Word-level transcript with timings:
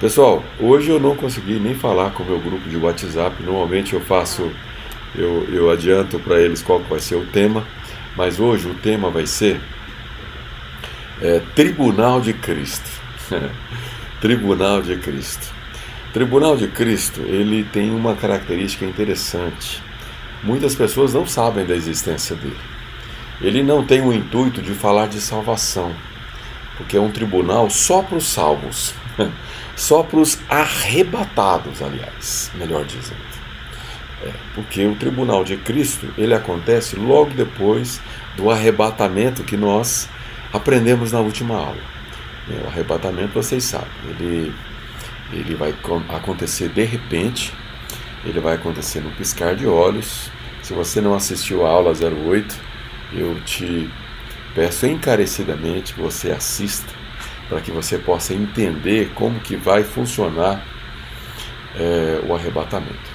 Pessoal, 0.00 0.42
hoje 0.58 0.88
eu 0.88 0.98
não 0.98 1.14
consegui 1.14 1.58
nem 1.60 1.74
falar 1.74 2.12
com 2.12 2.22
o 2.22 2.26
meu 2.26 2.40
grupo 2.40 2.66
de 2.66 2.74
WhatsApp. 2.78 3.42
Normalmente 3.42 3.92
eu 3.92 4.00
faço, 4.00 4.50
eu, 5.14 5.46
eu 5.52 5.70
adianto 5.70 6.18
para 6.18 6.40
eles 6.40 6.62
qual 6.62 6.78
vai 6.78 6.98
ser 6.98 7.16
o 7.16 7.26
tema, 7.26 7.66
mas 8.16 8.40
hoje 8.40 8.66
o 8.66 8.74
tema 8.76 9.10
vai 9.10 9.26
ser 9.26 9.60
é, 11.20 11.42
Tribunal 11.54 12.18
de 12.18 12.32
Cristo. 12.32 12.88
Tribunal 14.22 14.80
de 14.80 14.96
Cristo. 14.96 15.54
Tribunal 16.14 16.56
de 16.56 16.68
Cristo, 16.68 17.20
ele 17.20 17.62
tem 17.64 17.90
uma 17.90 18.14
característica 18.14 18.86
interessante. 18.86 19.82
Muitas 20.42 20.74
pessoas 20.74 21.12
não 21.12 21.26
sabem 21.26 21.66
da 21.66 21.76
existência 21.76 22.34
dele. 22.34 22.56
Ele 23.38 23.62
não 23.62 23.84
tem 23.84 24.00
o 24.00 24.14
intuito 24.14 24.62
de 24.62 24.72
falar 24.72 25.08
de 25.08 25.20
salvação, 25.20 25.94
porque 26.78 26.96
é 26.96 27.00
um 27.00 27.10
tribunal 27.10 27.68
só 27.68 28.02
para 28.02 28.16
os 28.16 28.28
salvos. 28.28 28.94
só 29.80 30.02
para 30.02 30.18
os 30.18 30.38
arrebatados, 30.46 31.80
aliás, 31.80 32.52
melhor 32.54 32.84
dizendo. 32.84 33.30
É, 34.22 34.30
porque 34.54 34.84
o 34.84 34.94
tribunal 34.94 35.42
de 35.42 35.56
Cristo 35.56 36.06
ele 36.18 36.34
acontece 36.34 36.96
logo 36.96 37.30
depois 37.30 37.98
do 38.36 38.50
arrebatamento 38.50 39.42
que 39.42 39.56
nós 39.56 40.06
aprendemos 40.52 41.12
na 41.12 41.20
última 41.20 41.56
aula. 41.56 41.80
É, 42.50 42.62
o 42.62 42.68
arrebatamento, 42.68 43.32
vocês 43.32 43.64
sabem, 43.64 43.88
ele, 44.10 44.54
ele 45.32 45.54
vai 45.54 45.74
acontecer 46.10 46.68
de 46.68 46.84
repente, 46.84 47.54
ele 48.22 48.38
vai 48.38 48.56
acontecer 48.56 49.00
no 49.00 49.10
piscar 49.12 49.56
de 49.56 49.66
olhos. 49.66 50.30
Se 50.62 50.74
você 50.74 51.00
não 51.00 51.14
assistiu 51.14 51.64
a 51.64 51.70
aula 51.70 51.92
08, 51.92 52.54
eu 53.14 53.40
te 53.46 53.90
peço 54.54 54.84
encarecidamente 54.86 55.94
que 55.94 56.02
você 56.02 56.30
assista 56.30 56.99
para 57.50 57.60
que 57.60 57.72
você 57.72 57.98
possa 57.98 58.32
entender 58.32 59.10
como 59.14 59.40
que 59.40 59.56
vai 59.56 59.82
funcionar 59.82 60.64
é, 61.76 62.20
o 62.26 62.32
arrebatamento. 62.32 63.10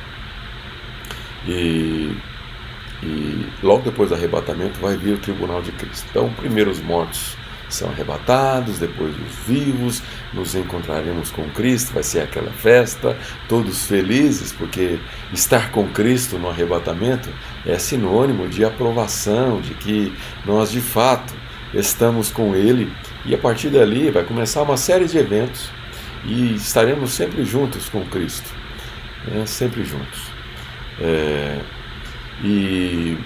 E, 1.48 2.16
e 3.02 3.48
logo 3.64 3.84
depois 3.84 4.10
do 4.10 4.16
arrebatamento 4.16 4.78
vai 4.80 4.98
vir 4.98 5.14
o 5.14 5.18
tribunal 5.18 5.62
de 5.62 5.72
Cristo. 5.72 6.06
Então, 6.10 6.32
primeiro 6.34 6.70
os 6.70 6.82
mortos 6.82 7.38
são 7.70 7.90
arrebatados, 7.90 8.78
depois 8.78 9.16
os 9.16 9.36
vivos, 9.48 10.04
nos 10.34 10.54
encontraremos 10.54 11.32
com 11.32 11.50
Cristo, 11.50 11.94
vai 11.94 12.04
ser 12.04 12.22
aquela 12.22 12.52
festa, 12.52 13.18
todos 13.48 13.86
felizes, 13.86 14.52
porque 14.52 15.00
estar 15.34 15.72
com 15.72 15.88
Cristo 15.88 16.38
no 16.38 16.50
arrebatamento 16.50 17.30
é 17.66 17.80
sinônimo 17.80 18.48
de 18.50 18.66
aprovação, 18.66 19.62
de 19.62 19.74
que 19.76 20.14
nós 20.46 20.72
de 20.72 20.82
fato 20.82 21.34
estamos 21.74 22.30
com 22.30 22.54
Ele 22.56 22.92
e 23.26 23.34
a 23.34 23.38
partir 23.38 23.70
dali 23.70 24.12
vai 24.12 24.24
começar 24.24 24.62
uma 24.62 24.78
série 24.78 25.06
de 25.06 25.18
eventos 25.18 25.70
e 26.24 26.56
estaremos 26.56 27.12
sempre 27.12 27.44
juntos 27.44 27.90
com 27.90 28.06
Cristo, 28.06 28.50
né? 29.28 29.46
sempre 29.46 29.84
juntos. 29.84 30.22
É, 31.00 31.60
e, 32.44 33.18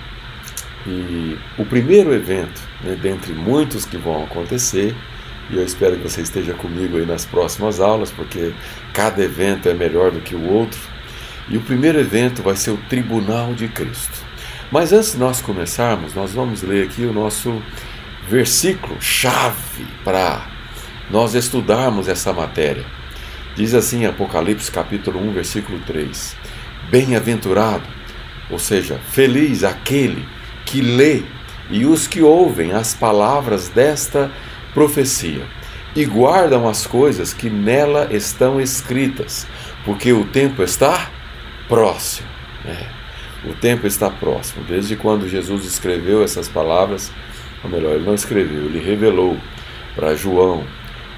e, 0.88 1.38
o 1.58 1.66
primeiro 1.66 2.14
evento, 2.14 2.62
né, 2.84 2.98
dentre 3.02 3.34
muitos 3.34 3.86
que 3.86 3.98
vão 3.98 4.24
acontecer, 4.24 4.96
e 5.50 5.58
eu 5.58 5.64
espero 5.64 5.98
que 5.98 6.04
você 6.04 6.22
esteja 6.22 6.54
comigo 6.54 6.98
aí 6.98 7.06
nas 7.06 7.26
próximas 7.26 7.80
aulas, 7.80 8.12
porque 8.12 8.54
cada 8.94 9.24
evento 9.24 9.68
é 9.68 9.74
melhor 9.74 10.12
do 10.12 10.22
que 10.22 10.36
o 10.36 10.48
outro. 10.52 10.80
E 11.50 11.58
o 11.58 11.62
primeiro 11.62 12.00
evento 12.00 12.44
vai 12.44 12.56
ser 12.56 12.70
o 12.70 12.78
Tribunal 12.88 13.56
de 13.56 13.68
Cristo. 13.68 14.24
Mas 14.72 14.94
antes 14.94 15.14
de 15.14 15.18
nós 15.18 15.42
começarmos, 15.42 16.14
nós 16.14 16.34
vamos 16.34 16.62
ler 16.62 16.86
aqui 16.86 17.02
o 17.02 17.12
nosso 17.12 17.60
versículo 18.30 19.02
chave 19.02 19.88
para 20.04 20.48
nós 21.10 21.34
estudarmos 21.34 22.08
essa 22.08 22.32
matéria. 22.32 22.86
Diz 23.56 23.74
assim 23.74 24.06
Apocalipse 24.06 24.72
capítulo 24.72 25.20
1, 25.20 25.34
versículo 25.34 25.80
3: 25.80 26.36
Bem-aventurado, 26.92 27.84
ou 28.52 28.60
seja, 28.60 29.00
feliz 29.10 29.64
aquele 29.64 30.24
que 30.64 30.80
lê 30.80 31.24
e 31.72 31.86
os 31.86 32.08
que 32.08 32.22
ouvem 32.22 32.72
as 32.72 32.94
palavras 32.94 33.68
desta 33.68 34.32
profecia 34.76 35.46
e 35.96 36.06
guardam 36.06 36.70
as 36.70 36.86
coisas 36.86 37.34
que 37.34 37.50
nela 37.50 38.10
estão 38.12 38.62
escritas, 38.62 39.48
porque 39.84 40.14
o 40.14 40.24
tempo 40.26 40.62
está 40.62 41.10
próximo. 41.68 42.28
É. 42.64 43.00
O 43.50 43.54
tempo 43.54 43.88
está 43.88 44.10
próximo. 44.10 44.64
Desde 44.66 44.96
quando 44.96 45.28
Jesus 45.28 45.66
escreveu 45.66 46.24
essas 46.24 46.48
palavras, 46.48 47.12
ou 47.64 47.70
melhor, 47.70 47.96
ele 47.96 48.06
não 48.06 48.14
escreveu, 48.14 48.66
ele 48.66 48.80
revelou 48.80 49.38
para 49.96 50.16
João, 50.16 50.64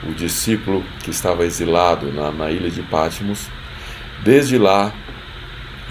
o 0.04 0.14
discípulo 0.14 0.84
que 1.04 1.12
estava 1.12 1.46
exilado 1.46 2.12
na, 2.12 2.32
na 2.32 2.50
ilha 2.50 2.70
de 2.70 2.82
Patmos. 2.82 3.48
Desde 4.24 4.58
lá, 4.58 4.92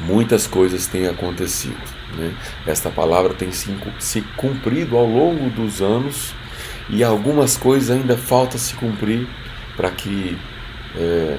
muitas 0.00 0.46
coisas 0.46 0.86
têm 0.86 1.06
acontecido. 1.06 1.78
Né? 2.16 2.34
Esta 2.66 2.90
palavra 2.90 3.34
tem 3.34 3.52
se, 3.52 3.72
se 3.98 4.22
cumprido 4.36 4.96
ao 4.96 5.06
longo 5.06 5.48
dos 5.50 5.80
anos 5.80 6.34
e 6.88 7.04
algumas 7.04 7.56
coisas 7.56 7.90
ainda 7.90 8.16
faltam 8.16 8.58
se 8.58 8.74
cumprir 8.74 9.28
para 9.76 9.90
que 9.90 10.36
é, 10.96 11.38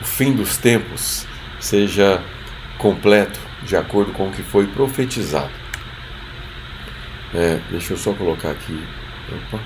o 0.00 0.04
fim 0.04 0.32
dos 0.32 0.56
tempos 0.56 1.26
seja 1.60 2.22
completo 2.78 3.38
de 3.62 3.76
acordo 3.76 4.12
com 4.12 4.28
o 4.28 4.32
que 4.32 4.42
foi 4.42 4.66
profetizado. 4.66 5.50
É, 7.34 7.60
deixa 7.70 7.92
eu 7.92 7.96
só 7.96 8.12
colocar 8.12 8.50
aqui. 8.50 8.82
Opa. 9.28 9.62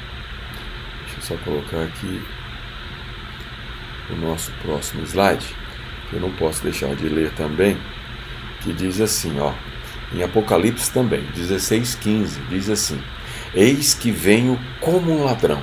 Deixa 1.03 1.17
eu 1.19 1.23
só 1.23 1.37
colocar 1.45 1.83
aqui 1.83 2.21
o 4.11 4.17
nosso 4.17 4.51
próximo 4.63 5.05
slide. 5.05 5.47
Eu 6.13 6.21
não 6.21 6.31
posso 6.33 6.63
deixar 6.63 6.95
de 6.95 7.09
ler 7.09 7.31
também, 7.33 7.77
que 8.61 8.73
diz 8.73 9.01
assim, 9.01 9.39
ó, 9.41 9.53
em 10.15 10.23
Apocalipse 10.23 10.91
também, 10.91 11.25
16:15, 11.35 12.39
diz 12.51 12.69
assim: 12.69 13.01
Eis 13.55 13.95
que 13.95 14.11
venho 14.11 14.59
como 14.81 15.11
um 15.13 15.25
ladrão. 15.25 15.63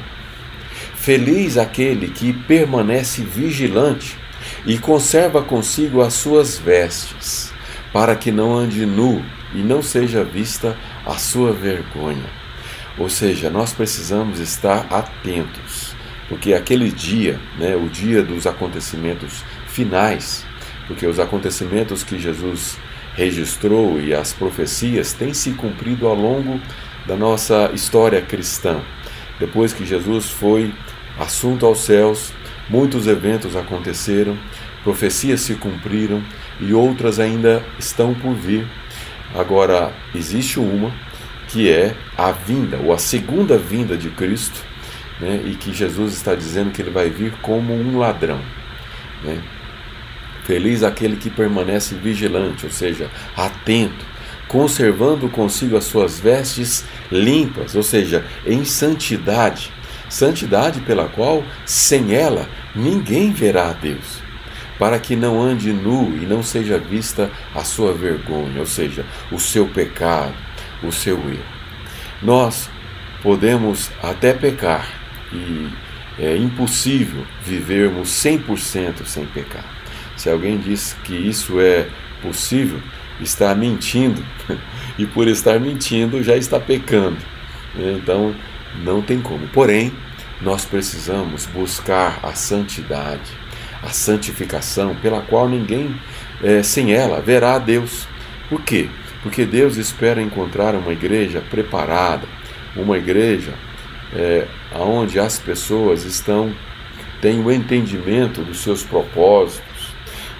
Feliz 0.95 1.57
aquele 1.57 2.09
que 2.09 2.33
permanece 2.33 3.21
vigilante 3.21 4.17
e 4.65 4.77
conserva 4.77 5.41
consigo 5.41 6.01
as 6.01 6.13
suas 6.13 6.57
vestes, 6.57 7.53
para 7.93 8.15
que 8.15 8.31
não 8.31 8.57
ande 8.57 8.85
nu 8.85 9.23
e 9.53 9.59
não 9.59 9.81
seja 9.81 10.23
vista 10.23 10.75
a 11.09 11.17
sua 11.17 11.51
vergonha. 11.51 12.29
Ou 12.97 13.09
seja, 13.09 13.49
nós 13.49 13.73
precisamos 13.73 14.39
estar 14.39 14.85
atentos, 14.91 15.95
porque 16.27 16.53
aquele 16.53 16.91
dia, 16.91 17.39
né, 17.57 17.75
o 17.75 17.89
dia 17.89 18.21
dos 18.21 18.45
acontecimentos 18.45 19.43
finais, 19.67 20.45
porque 20.87 21.07
os 21.07 21.19
acontecimentos 21.19 22.03
que 22.03 22.19
Jesus 22.19 22.77
registrou 23.15 23.99
e 23.99 24.13
as 24.13 24.33
profecias 24.33 25.13
têm 25.13 25.33
se 25.33 25.51
cumprido 25.51 26.07
ao 26.07 26.15
longo 26.15 26.59
da 27.05 27.15
nossa 27.15 27.71
história 27.73 28.21
cristã. 28.21 28.81
Depois 29.39 29.73
que 29.73 29.85
Jesus 29.85 30.29
foi 30.29 30.73
assunto 31.17 31.65
aos 31.65 31.79
céus, 31.85 32.33
muitos 32.69 33.07
eventos 33.07 33.55
aconteceram, 33.55 34.37
profecias 34.83 35.41
se 35.41 35.55
cumpriram 35.55 36.23
e 36.59 36.73
outras 36.73 37.19
ainda 37.19 37.63
estão 37.79 38.13
por 38.13 38.33
vir. 38.35 38.67
Agora, 39.33 39.93
existe 40.13 40.59
uma 40.59 40.91
que 41.47 41.69
é 41.69 41.95
a 42.17 42.31
vinda, 42.31 42.77
ou 42.77 42.93
a 42.93 42.97
segunda 42.97 43.57
vinda 43.57 43.97
de 43.97 44.09
Cristo, 44.09 44.61
né, 45.19 45.41
e 45.45 45.55
que 45.55 45.73
Jesus 45.73 46.13
está 46.13 46.35
dizendo 46.35 46.71
que 46.71 46.81
ele 46.81 46.91
vai 46.91 47.09
vir 47.09 47.33
como 47.41 47.73
um 47.73 47.97
ladrão. 47.97 48.39
Né? 49.23 49.41
Feliz 50.45 50.83
aquele 50.83 51.17
que 51.17 51.29
permanece 51.29 51.95
vigilante, 51.95 52.65
ou 52.65 52.71
seja, 52.71 53.09
atento, 53.35 54.05
conservando 54.47 55.29
consigo 55.29 55.77
as 55.77 55.83
suas 55.83 56.19
vestes 56.19 56.85
limpas, 57.11 57.75
ou 57.75 57.83
seja, 57.83 58.25
em 58.45 58.63
santidade. 58.63 59.71
Santidade 60.07 60.79
pela 60.81 61.07
qual, 61.07 61.43
sem 61.65 62.15
ela, 62.15 62.47
ninguém 62.75 63.31
verá 63.31 63.69
a 63.69 63.73
Deus 63.73 64.28
para 64.79 64.97
que 64.97 65.13
não 65.13 65.41
ande 65.41 65.73
nu 65.73 66.15
e 66.15 66.25
não 66.25 66.41
seja 66.41 66.79
vista 66.79 67.29
a 67.53 67.65
sua 67.65 67.93
vergonha, 67.93 68.61
ou 68.61 68.65
seja, 68.65 69.05
o 69.29 69.37
seu 69.37 69.67
pecado, 69.67 70.33
o 70.81 70.91
seu 70.91 71.17
erro. 71.17 71.43
Nós 72.23 72.69
podemos 73.21 73.91
até 74.01 74.33
pecar 74.33 74.89
e 75.33 75.67
é 76.17 76.35
impossível 76.37 77.25
vivermos 77.45 78.09
100% 78.09 79.05
sem 79.05 79.25
pecar. 79.25 79.65
Se 80.15 80.29
alguém 80.29 80.57
diz 80.57 80.95
que 81.03 81.13
isso 81.13 81.59
é 81.59 81.87
possível, 82.21 82.79
está 83.19 83.53
mentindo 83.53 84.23
e 84.97 85.05
por 85.05 85.27
estar 85.27 85.59
mentindo 85.59 86.23
já 86.23 86.37
está 86.37 86.59
pecando. 86.59 87.17
Então 87.75 88.33
não 88.83 89.01
tem 89.01 89.21
como. 89.21 89.47
Porém, 89.49 89.93
nós 90.41 90.63
precisamos 90.63 91.45
buscar 91.45 92.19
a 92.23 92.33
santidade 92.33 93.48
a 93.83 93.89
santificação, 93.89 94.95
pela 94.95 95.21
qual 95.21 95.47
ninguém 95.47 95.95
é, 96.43 96.63
sem 96.63 96.93
ela 96.93 97.21
verá 97.21 97.55
a 97.55 97.59
Deus. 97.59 98.07
Por 98.49 98.61
quê? 98.61 98.89
Porque 99.23 99.45
Deus 99.45 99.77
espera 99.77 100.21
encontrar 100.21 100.75
uma 100.75 100.91
igreja 100.91 101.41
preparada, 101.49 102.27
uma 102.75 102.97
igreja 102.97 103.53
é, 104.13 104.47
onde 104.73 105.19
as 105.19 105.37
pessoas 105.39 106.03
estão 106.03 106.53
tem 107.21 107.43
o 107.43 107.51
entendimento 107.51 108.41
dos 108.41 108.59
seus 108.59 108.81
propósitos, 108.81 109.93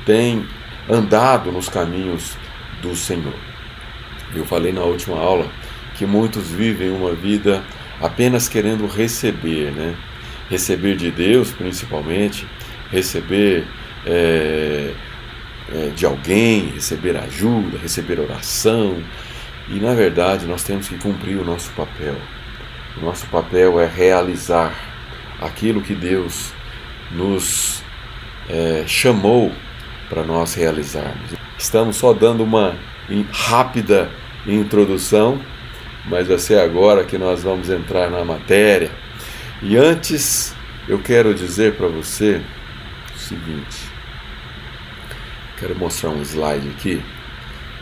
tem 0.05 0.45
andado 0.89 1.51
nos 1.51 1.67
caminhos 1.67 2.37
do 2.81 2.95
Senhor. 2.95 3.33
Eu 4.33 4.45
falei 4.45 4.71
na 4.71 4.81
última 4.81 5.17
aula 5.17 5.49
que 5.97 6.05
muitos 6.05 6.49
vivem 6.49 6.89
uma 6.89 7.13
vida 7.13 7.63
apenas 7.99 8.47
querendo 8.47 8.87
receber, 8.87 9.71
né? 9.71 9.95
Receber 10.49 10.95
de 10.95 11.11
Deus, 11.11 11.51
principalmente, 11.51 12.47
receber 12.91 13.65
é, 14.05 14.93
é, 15.71 15.91
de 15.95 16.05
alguém, 16.05 16.71
receber 16.71 17.15
ajuda, 17.17 17.77
receber 17.77 18.19
oração. 18.19 19.01
E 19.67 19.79
na 19.79 19.93
verdade 19.93 20.45
nós 20.45 20.63
temos 20.63 20.87
que 20.87 20.97
cumprir 20.97 21.37
o 21.37 21.45
nosso 21.45 21.71
papel. 21.71 22.15
O 22.97 23.05
nosso 23.05 23.27
papel 23.27 23.79
é 23.79 23.85
realizar 23.85 24.73
aquilo 25.39 25.81
que 25.81 25.93
Deus 25.93 26.51
nos 27.11 27.83
é, 28.49 28.83
chamou 28.87 29.51
para 30.09 30.23
nós 30.23 30.53
realizarmos. 30.53 31.33
Estamos 31.57 31.97
só 31.97 32.13
dando 32.13 32.43
uma 32.43 32.75
rápida 33.31 34.09
introdução, 34.45 35.39
mas 36.05 36.27
vai 36.27 36.37
ser 36.39 36.59
agora 36.59 37.03
que 37.03 37.17
nós 37.17 37.43
vamos 37.43 37.69
entrar 37.69 38.09
na 38.09 38.25
matéria. 38.25 38.91
E 39.61 39.77
antes, 39.77 40.53
eu 40.87 40.99
quero 40.99 41.33
dizer 41.35 41.75
para 41.75 41.87
você 41.87 42.41
seguinte: 43.29 43.89
quero 45.59 45.77
mostrar 45.77 46.09
um 46.09 46.21
slide 46.21 46.67
aqui 46.69 47.01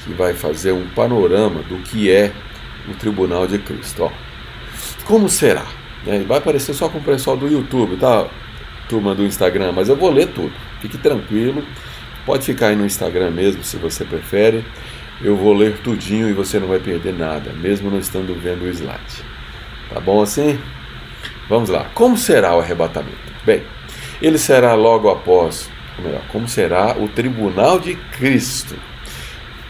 que 0.03 0.13
vai 0.13 0.33
fazer 0.33 0.71
um 0.71 0.87
panorama 0.89 1.61
do 1.63 1.77
que 1.79 2.11
é 2.11 2.31
o 2.87 2.93
Tribunal 2.93 3.47
de 3.47 3.57
Cristo. 3.59 4.03
Ó. 4.03 4.11
Como 5.05 5.27
será? 5.29 5.65
Né? 6.05 6.23
Vai 6.27 6.37
aparecer 6.37 6.73
só 6.73 6.89
com 6.89 6.99
o 6.99 7.03
pessoal 7.03 7.35
do 7.35 7.47
YouTube, 7.47 7.97
tá? 7.97 8.27
Turma 8.87 9.13
do 9.13 9.23
Instagram, 9.23 9.73
mas 9.73 9.89
eu 9.89 9.95
vou 9.95 10.11
ler 10.11 10.27
tudo. 10.27 10.53
Fique 10.81 10.97
tranquilo. 10.97 11.63
Pode 12.25 12.45
ficar 12.45 12.67
aí 12.67 12.75
no 12.75 12.85
Instagram 12.85 13.31
mesmo, 13.31 13.63
se 13.63 13.77
você 13.77 14.05
prefere. 14.05 14.65
Eu 15.21 15.35
vou 15.35 15.53
ler 15.53 15.77
tudinho 15.79 16.29
e 16.29 16.33
você 16.33 16.59
não 16.59 16.67
vai 16.67 16.79
perder 16.79 17.13
nada, 17.13 17.51
mesmo 17.53 17.89
não 17.89 17.99
estando 17.99 18.39
vendo 18.39 18.63
o 18.63 18.69
slide. 18.69 19.23
Tá 19.89 19.99
bom 19.99 20.21
assim? 20.21 20.59
Vamos 21.49 21.69
lá. 21.69 21.89
Como 21.93 22.17
será 22.17 22.55
o 22.55 22.59
arrebatamento? 22.59 23.17
Bem, 23.45 23.63
ele 24.21 24.37
será 24.37 24.73
logo 24.73 25.09
após, 25.09 25.69
ou 25.97 26.05
melhor, 26.05 26.21
como 26.31 26.47
será 26.47 26.95
o 26.97 27.07
tribunal 27.07 27.79
de 27.79 27.95
Cristo. 28.17 28.75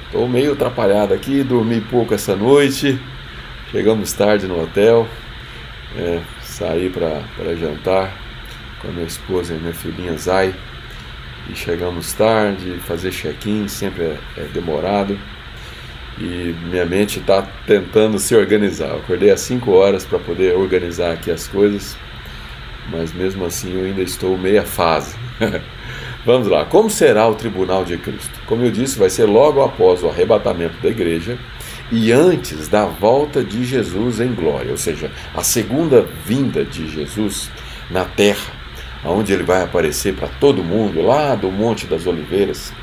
Estou 0.06 0.28
meio 0.28 0.54
atrapalhado 0.54 1.14
aqui, 1.14 1.44
dormi 1.44 1.82
pouco 1.82 2.14
essa 2.14 2.36
noite. 2.36 3.00
Chegamos 3.72 4.14
tarde 4.14 4.48
no 4.48 4.62
hotel. 4.64 5.08
É, 5.98 6.22
saí 6.42 6.90
para 6.90 7.56
jantar 7.56 8.18
com 8.82 8.88
a 8.88 8.92
minha 8.92 9.06
esposa 9.06 9.54
e 9.54 9.58
minha 9.58 9.74
filhinha 9.74 10.18
Zay. 10.18 10.54
E 11.50 11.56
chegamos 11.56 12.14
tarde, 12.14 12.78
fazer 12.86 13.12
check-in 13.12 13.68
sempre 13.68 14.04
é, 14.04 14.18
é 14.38 14.44
demorado 14.54 15.18
e 16.20 16.56
minha 16.70 16.86
mente 16.86 17.20
está 17.20 17.44
tentando 17.66 18.18
se 18.20 18.36
organizar. 18.36 18.90
Eu 18.90 18.98
acordei 18.98 19.30
às 19.30 19.42
5 19.42 19.72
horas 19.72 20.06
para 20.06 20.20
poder 20.20 20.56
organizar 20.56 21.14
aqui 21.14 21.30
as 21.30 21.48
coisas, 21.48 21.96
mas 22.90 23.14
mesmo 23.14 23.46
assim 23.46 23.74
eu 23.74 23.86
ainda 23.86 24.02
estou 24.02 24.38
meia 24.38 24.64
fase. 24.64 25.16
Vamos 26.26 26.48
lá, 26.48 26.66
como 26.66 26.90
será 26.90 27.28
o 27.28 27.36
tribunal 27.36 27.86
de 27.86 27.98
Cristo? 27.98 28.40
Como 28.46 28.64
eu 28.64 28.72
disse, 28.72 29.00
vai 29.00 29.10
ser 29.10 29.26
logo 29.26 29.64
após 29.64 30.04
o 30.04 30.10
arrebatamento 30.10 30.76
da 30.82 30.90
igreja 30.90 31.38
e 31.92 32.12
antes 32.12 32.68
da 32.68 32.86
volta 32.86 33.42
de 33.44 33.64
Jesus 33.64 34.20
em 34.20 34.34
glória, 34.34 34.72
ou 34.72 34.78
seja, 34.78 35.10
a 35.34 35.42
segunda 35.42 36.06
vinda 36.26 36.66
de 36.66 36.90
Jesus 36.90 37.50
na 37.90 38.04
terra, 38.04 38.52
onde 39.06 39.32
ele 39.32 39.44
vai 39.44 39.64
aparecer 39.64 40.14
para 40.14 40.28
todo 40.28 40.64
mundo, 40.64 41.02
lá 41.02 41.34
do 41.34 41.50
Monte 41.50 41.86
das 41.86 42.06
Oliveiras. 42.06 42.74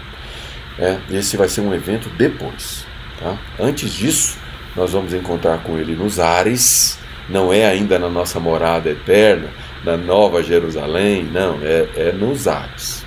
É, 0.79 0.99
esse 1.11 1.37
vai 1.37 1.49
ser 1.49 1.61
um 1.61 1.75
evento 1.75 2.09
depois. 2.17 2.87
Tá? 3.21 3.37
Antes 3.61 3.93
disso, 3.93 4.39
nós 4.75 4.93
vamos 4.93 5.13
encontrar 5.13 5.59
com 5.59 5.77
ele 5.77 5.95
nos 5.95 6.19
ares, 6.19 6.99
não 7.29 7.53
é 7.53 7.67
ainda 7.67 7.99
na 7.99 8.09
nossa 8.09 8.41
morada 8.41 8.91
eterna, 8.91 9.49
na 9.85 9.97
Nova 9.97 10.43
Jerusalém, 10.43 11.25
não, 11.25 11.59
é, 11.63 11.89
é 11.97 12.13
nos 12.13 12.49
ares. 12.49 13.05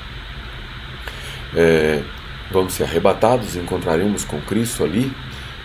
É, 1.56 2.02
vamos 2.52 2.74
ser 2.74 2.84
arrebatados, 2.84 3.56
encontraremos 3.56 4.24
com 4.24 4.40
Cristo 4.42 4.84
ali, 4.84 5.12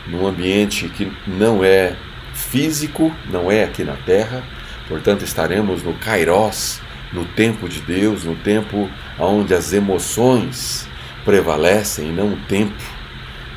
num 0.07 0.27
ambiente 0.27 0.89
que 0.89 1.13
não 1.27 1.63
é 1.63 1.95
físico, 2.35 3.13
não 3.31 3.51
é 3.51 3.65
aqui 3.65 3.85
na 3.85 3.95
terra, 3.95 4.43
portanto 4.89 5.23
estaremos 5.23 5.83
no 5.83 5.95
Kairos, 5.95 6.81
no 7.13 7.25
tempo 7.25 7.69
de 7.69 7.81
Deus, 7.81 8.25
no 8.25 8.35
tempo 8.37 8.91
onde 9.19 9.55
as 9.55 9.73
emoções 9.73 10.89
prevalecem 11.25 12.11
não 12.11 12.33
o 12.33 12.37
tempo. 12.49 12.83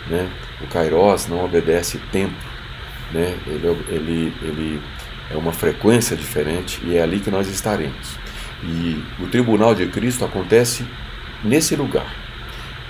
Né? 0.08 0.30
O 0.62 0.68
Kairos 0.68 1.28
não 1.28 1.44
obedece 1.44 1.98
tempo, 2.12 2.36
né? 3.12 3.34
ele, 3.48 3.68
ele, 3.90 4.34
ele 4.42 4.82
é 5.30 5.36
uma 5.36 5.52
frequência 5.52 6.16
diferente 6.16 6.80
e 6.84 6.98
é 6.98 7.02
ali 7.02 7.20
que 7.20 7.32
nós 7.32 7.48
estaremos. 7.48 8.18
E 8.64 9.04
o 9.20 9.28
tribunal 9.28 9.76
de 9.76 9.88
Cristo 9.88 10.26
acontece 10.26 10.86
nesse 11.44 11.76
lugar. 11.76 12.14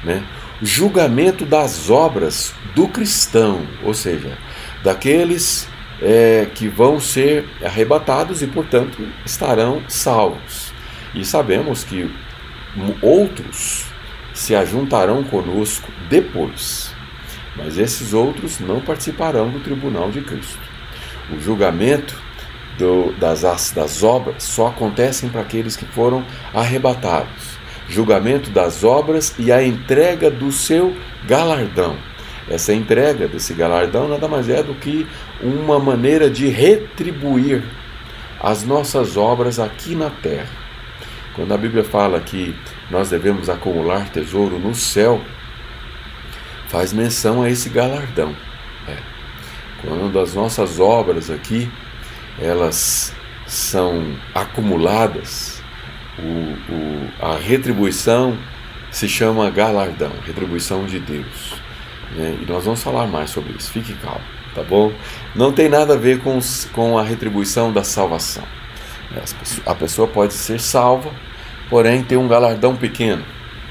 Né? 0.03 0.23
Julgamento 0.61 1.45
das 1.45 1.89
obras 1.89 2.53
do 2.73 2.87
cristão, 2.87 3.65
ou 3.83 3.93
seja, 3.93 4.37
daqueles 4.83 5.67
é, 6.01 6.47
que 6.53 6.67
vão 6.67 6.99
ser 6.99 7.45
arrebatados 7.63 8.41
e, 8.41 8.47
portanto, 8.47 9.07
estarão 9.25 9.81
salvos. 9.87 10.73
E 11.13 11.25
sabemos 11.25 11.83
que 11.83 12.09
outros 13.01 13.85
se 14.33 14.53
ajuntarão 14.53 15.23
conosco 15.23 15.89
depois 16.09 16.95
mas 17.55 17.77
esses 17.77 18.13
outros 18.13 18.59
não 18.59 18.81
participarão 18.81 19.49
do 19.49 19.59
tribunal 19.59 20.11
de 20.11 20.21
Cristo. 20.21 20.59
O 21.31 21.39
julgamento 21.39 22.21
do, 22.77 23.13
das, 23.13 23.71
das 23.71 24.03
obras 24.03 24.43
só 24.43 24.67
acontecem 24.67 25.29
para 25.29 25.41
aqueles 25.41 25.75
que 25.75 25.85
foram 25.85 26.25
arrebatados. 26.53 27.55
Julgamento 27.87 28.49
das 28.49 28.83
obras 28.83 29.35
e 29.37 29.51
a 29.51 29.63
entrega 29.63 30.29
do 30.31 30.51
seu 30.51 30.95
galardão. 31.27 31.95
Essa 32.49 32.73
entrega 32.73 33.27
desse 33.27 33.53
galardão 33.53 34.07
nada 34.07 34.27
mais 34.27 34.49
é 34.49 34.61
do 34.61 34.75
que 34.75 35.07
uma 35.41 35.79
maneira 35.79 36.29
de 36.29 36.47
retribuir 36.47 37.63
as 38.39 38.63
nossas 38.63 39.17
obras 39.17 39.59
aqui 39.59 39.95
na 39.95 40.09
terra. 40.09 40.49
Quando 41.35 41.53
a 41.53 41.57
Bíblia 41.57 41.83
fala 41.83 42.19
que 42.19 42.55
nós 42.89 43.09
devemos 43.09 43.49
acumular 43.49 44.09
tesouro 44.09 44.59
no 44.59 44.75
céu, 44.75 45.19
faz 46.67 46.93
menção 46.93 47.41
a 47.41 47.49
esse 47.49 47.69
galardão. 47.69 48.35
É. 48.87 48.97
Quando 49.81 50.19
as 50.19 50.33
nossas 50.33 50.79
obras 50.79 51.29
aqui 51.29 51.69
elas 52.39 53.13
são 53.47 54.15
acumuladas, 54.33 55.61
o, 56.17 56.73
o, 56.73 57.09
a 57.19 57.37
retribuição 57.37 58.37
se 58.91 59.07
chama 59.07 59.49
galardão, 59.49 60.11
retribuição 60.25 60.85
de 60.85 60.99
Deus. 60.99 61.53
Né? 62.15 62.37
E 62.41 62.45
nós 62.49 62.63
vamos 62.65 62.81
falar 62.81 63.07
mais 63.07 63.29
sobre 63.29 63.53
isso, 63.53 63.71
fique 63.71 63.93
calmo, 63.95 64.21
tá 64.53 64.63
bom? 64.63 64.91
Não 65.35 65.51
tem 65.51 65.69
nada 65.69 65.93
a 65.93 65.97
ver 65.97 66.19
com, 66.19 66.39
com 66.73 66.97
a 66.97 67.03
retribuição 67.03 67.71
da 67.71 67.83
salvação. 67.83 68.43
A 69.65 69.75
pessoa 69.75 70.07
pode 70.07 70.33
ser 70.33 70.59
salva, 70.59 71.11
porém 71.69 72.03
ter 72.03 72.17
um 72.17 72.27
galardão 72.27 72.75
pequeno 72.75 73.23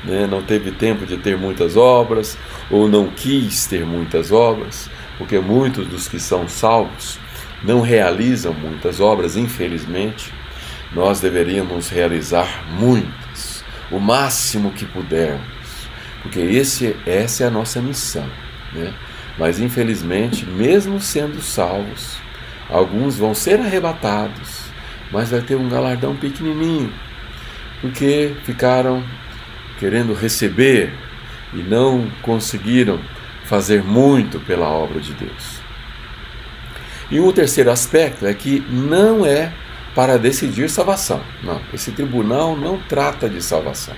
né? 0.05 0.27
não 0.27 0.43
teve 0.43 0.71
tempo 0.71 1.07
de 1.07 1.17
ter 1.17 1.37
muitas 1.37 1.77
obras, 1.77 2.37
ou 2.71 2.89
não 2.89 3.09
quis 3.09 3.67
ter 3.67 3.85
muitas 3.85 4.31
obras, 4.31 4.91
porque 5.19 5.39
muitos 5.39 5.87
dos 5.87 6.09
que 6.09 6.21
são 6.21 6.49
salvos 6.49 7.19
não 7.65 7.81
realizam 7.81 8.53
muitas 8.53 9.01
obras, 9.01 9.37
infelizmente. 9.37 10.33
Nós 10.93 11.21
deveríamos 11.21 11.89
realizar 11.89 12.65
muitas, 12.71 13.65
o 13.91 13.99
máximo 13.99 14.71
que 14.71 14.85
pudermos, 14.85 15.89
porque 16.23 16.39
esse, 16.39 16.95
essa 17.05 17.45
é 17.45 17.47
a 17.47 17.51
nossa 17.51 17.81
missão. 17.81 18.29
Né? 18.73 18.95
Mas 19.37 19.59
infelizmente, 19.59 20.47
mesmo 20.47 21.01
sendo 21.01 21.41
salvos, 21.41 22.17
alguns 22.71 23.17
vão 23.17 23.35
ser 23.35 23.59
arrebatados, 23.59 24.65
mas 25.11 25.31
vai 25.31 25.41
ter 25.41 25.57
um 25.57 25.69
galardão 25.69 26.15
pequenininho, 26.15 26.93
porque 27.81 28.35
ficaram 28.45 29.03
querendo 29.81 30.15
receber 30.15 30.93
e 31.53 31.59
não 31.59 32.09
conseguiram 32.23 33.01
fazer 33.45 33.83
muito 33.83 34.39
pela 34.41 34.69
obra 34.69 35.01
de 35.01 35.13
Deus. 35.13 35.64
E 37.11 37.21
um 37.21 37.31
terceiro 37.33 37.71
aspecto 37.71 38.27
é 38.27 38.35
que 38.35 38.61
não 38.71 39.25
é 39.25 39.53
para 39.95 40.19
decidir 40.19 40.69
salvação. 40.69 41.21
Não, 41.43 41.61
esse 41.73 41.93
tribunal 41.93 42.57
não 42.57 42.79
trata 42.79 43.29
de 43.29 43.43
salvação. 43.43 43.95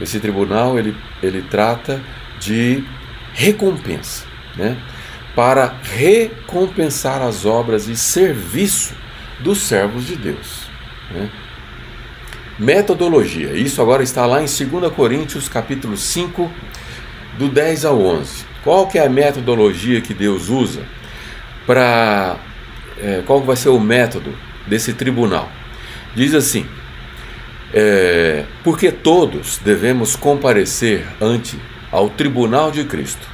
Esse 0.00 0.20
tribunal 0.20 0.78
ele, 0.78 0.96
ele 1.22 1.42
trata 1.42 2.00
de 2.38 2.84
recompensa, 3.34 4.24
né? 4.56 4.76
para 5.34 5.74
recompensar 5.82 7.22
as 7.22 7.44
obras 7.44 7.88
e 7.88 7.96
serviço 7.96 8.94
dos 9.40 9.58
servos 9.62 10.06
de 10.06 10.16
Deus. 10.16 10.68
Né? 11.10 11.30
Metodologia. 12.58 13.52
Isso 13.52 13.80
agora 13.80 14.02
está 14.02 14.26
lá 14.26 14.42
em 14.42 14.46
2 14.46 14.92
Coríntios, 14.92 15.48
capítulo 15.48 15.96
5, 15.96 16.50
do 17.38 17.48
10 17.48 17.84
ao 17.84 18.00
11. 18.00 18.44
Qual 18.64 18.88
que 18.88 18.98
é 18.98 19.06
a 19.06 19.08
metodologia 19.08 20.00
que 20.00 20.12
Deus 20.12 20.48
usa 20.48 20.82
para 21.68 22.38
é, 22.98 23.22
qual 23.26 23.42
vai 23.42 23.54
ser 23.54 23.68
o 23.68 23.78
método 23.78 24.34
desse 24.66 24.94
tribunal? 24.94 25.52
Diz 26.16 26.34
assim: 26.34 26.66
é, 27.74 28.46
porque 28.64 28.90
todos 28.90 29.58
devemos 29.58 30.16
comparecer 30.16 31.06
ante 31.20 31.60
ao 31.92 32.08
tribunal 32.08 32.70
de 32.70 32.84
Cristo, 32.84 33.28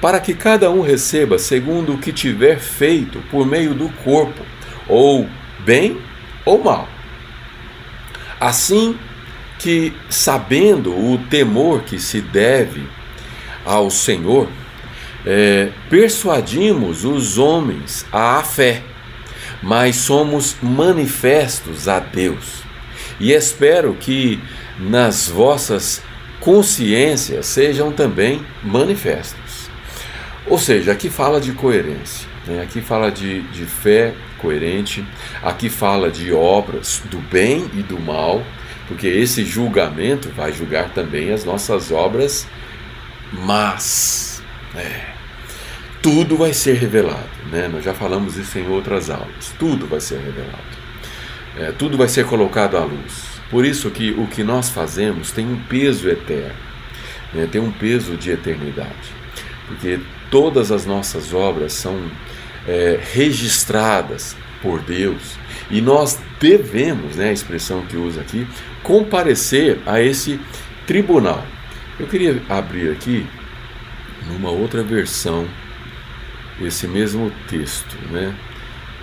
para 0.00 0.18
que 0.18 0.34
cada 0.34 0.68
um 0.68 0.80
receba 0.80 1.38
segundo 1.38 1.94
o 1.94 1.98
que 1.98 2.12
tiver 2.12 2.58
feito 2.58 3.22
por 3.30 3.46
meio 3.46 3.72
do 3.72 3.88
corpo, 4.02 4.44
ou 4.88 5.28
bem 5.60 5.96
ou 6.44 6.62
mal. 6.64 6.88
Assim 8.40 8.98
que, 9.60 9.92
sabendo 10.08 10.90
o 10.90 11.18
temor 11.30 11.82
que 11.82 12.00
se 12.00 12.20
deve 12.20 12.82
ao 13.64 13.90
Senhor, 13.90 14.48
é, 15.26 15.68
persuadimos 15.88 17.04
os 17.04 17.38
homens 17.38 18.06
à 18.12 18.42
fé, 18.42 18.82
mas 19.62 19.96
somos 19.96 20.56
manifestos 20.62 21.88
a 21.88 21.98
Deus. 21.98 22.62
E 23.18 23.32
espero 23.32 23.94
que 23.94 24.40
nas 24.78 25.28
vossas 25.28 26.02
consciências 26.40 27.46
sejam 27.46 27.92
também 27.92 28.44
manifestos. 28.62 29.68
Ou 30.46 30.58
seja, 30.58 30.92
aqui 30.92 31.10
fala 31.10 31.40
de 31.40 31.52
coerência, 31.52 32.26
né? 32.46 32.62
aqui 32.62 32.80
fala 32.80 33.10
de, 33.10 33.42
de 33.48 33.66
fé 33.66 34.14
coerente, 34.38 35.04
aqui 35.42 35.68
fala 35.68 36.10
de 36.10 36.32
obras 36.32 37.02
do 37.10 37.18
bem 37.18 37.70
e 37.74 37.82
do 37.82 38.00
mal, 38.00 38.42
porque 38.88 39.06
esse 39.06 39.44
julgamento 39.44 40.30
vai 40.30 40.50
julgar 40.50 40.88
também 40.94 41.30
as 41.30 41.44
nossas 41.44 41.92
obras 41.92 42.48
mas 43.32 44.42
é, 44.74 45.09
tudo 46.02 46.36
vai 46.36 46.52
ser 46.52 46.74
revelado. 46.74 47.28
Né? 47.50 47.68
Nós 47.68 47.84
já 47.84 47.94
falamos 47.94 48.36
isso 48.36 48.58
em 48.58 48.68
outras 48.68 49.10
aulas. 49.10 49.52
Tudo 49.58 49.86
vai 49.86 50.00
ser 50.00 50.18
revelado. 50.18 50.80
É, 51.58 51.72
tudo 51.72 51.96
vai 51.96 52.08
ser 52.08 52.26
colocado 52.26 52.76
à 52.76 52.84
luz. 52.84 53.40
Por 53.50 53.64
isso 53.64 53.90
que 53.90 54.12
o 54.12 54.26
que 54.26 54.42
nós 54.42 54.68
fazemos 54.70 55.32
tem 55.32 55.46
um 55.46 55.60
peso 55.68 56.08
eterno, 56.08 56.54
né? 57.34 57.48
tem 57.50 57.60
um 57.60 57.72
peso 57.72 58.16
de 58.16 58.30
eternidade. 58.30 59.20
Porque 59.66 59.98
todas 60.30 60.70
as 60.70 60.86
nossas 60.86 61.34
obras 61.34 61.72
são 61.72 62.00
é, 62.66 63.00
registradas 63.12 64.36
por 64.62 64.80
Deus 64.80 65.38
e 65.70 65.80
nós 65.80 66.18
devemos, 66.40 67.16
né, 67.16 67.30
a 67.30 67.32
expressão 67.32 67.82
que 67.86 67.96
usa 67.96 68.20
aqui, 68.20 68.46
comparecer 68.82 69.78
a 69.86 70.00
esse 70.00 70.40
tribunal. 70.86 71.44
Eu 71.98 72.06
queria 72.06 72.42
abrir 72.48 72.90
aqui 72.90 73.26
numa 74.26 74.50
outra 74.50 74.82
versão 74.82 75.46
esse 76.66 76.86
mesmo 76.86 77.32
texto, 77.48 77.96
né? 78.10 78.34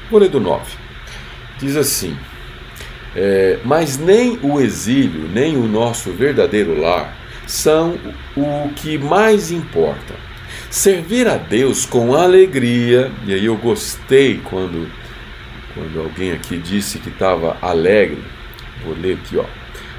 Vou 0.10 0.20
ler 0.20 0.30
do 0.30 0.40
9. 0.40 0.64
Diz 1.60 1.76
assim: 1.76 2.16
é, 3.16 3.60
Mas 3.64 3.98
nem 3.98 4.40
o 4.42 4.60
exílio, 4.60 5.28
nem 5.28 5.58
o 5.58 5.68
nosso 5.68 6.12
verdadeiro 6.12 6.80
lar 6.80 7.16
são 7.48 7.98
o 8.36 8.70
que 8.76 8.98
mais 8.98 9.52
importa. 9.52 10.14
Servir 10.70 11.28
a 11.28 11.38
Deus 11.38 11.86
com 11.86 12.14
alegria, 12.14 13.10
e 13.26 13.34
aí 13.34 13.46
eu 13.46 13.56
gostei 13.56 14.42
quando, 14.44 14.90
quando 15.74 16.02
alguém 16.02 16.34
aqui 16.34 16.58
disse 16.58 17.00
que 17.00 17.10
estava 17.10 17.58
alegre. 17.62 18.22
Vou 18.84 18.94
ler 18.94 19.14
aqui, 19.14 19.38
ó. 19.38 19.46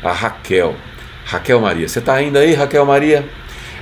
A 0.02 0.12
Raquel. 0.12 0.76
Raquel 1.24 1.60
Maria. 1.60 1.88
Você 1.88 1.98
está 1.98 2.14
ainda 2.14 2.40
aí, 2.40 2.54
Raquel 2.54 2.84
Maria? 2.84 3.28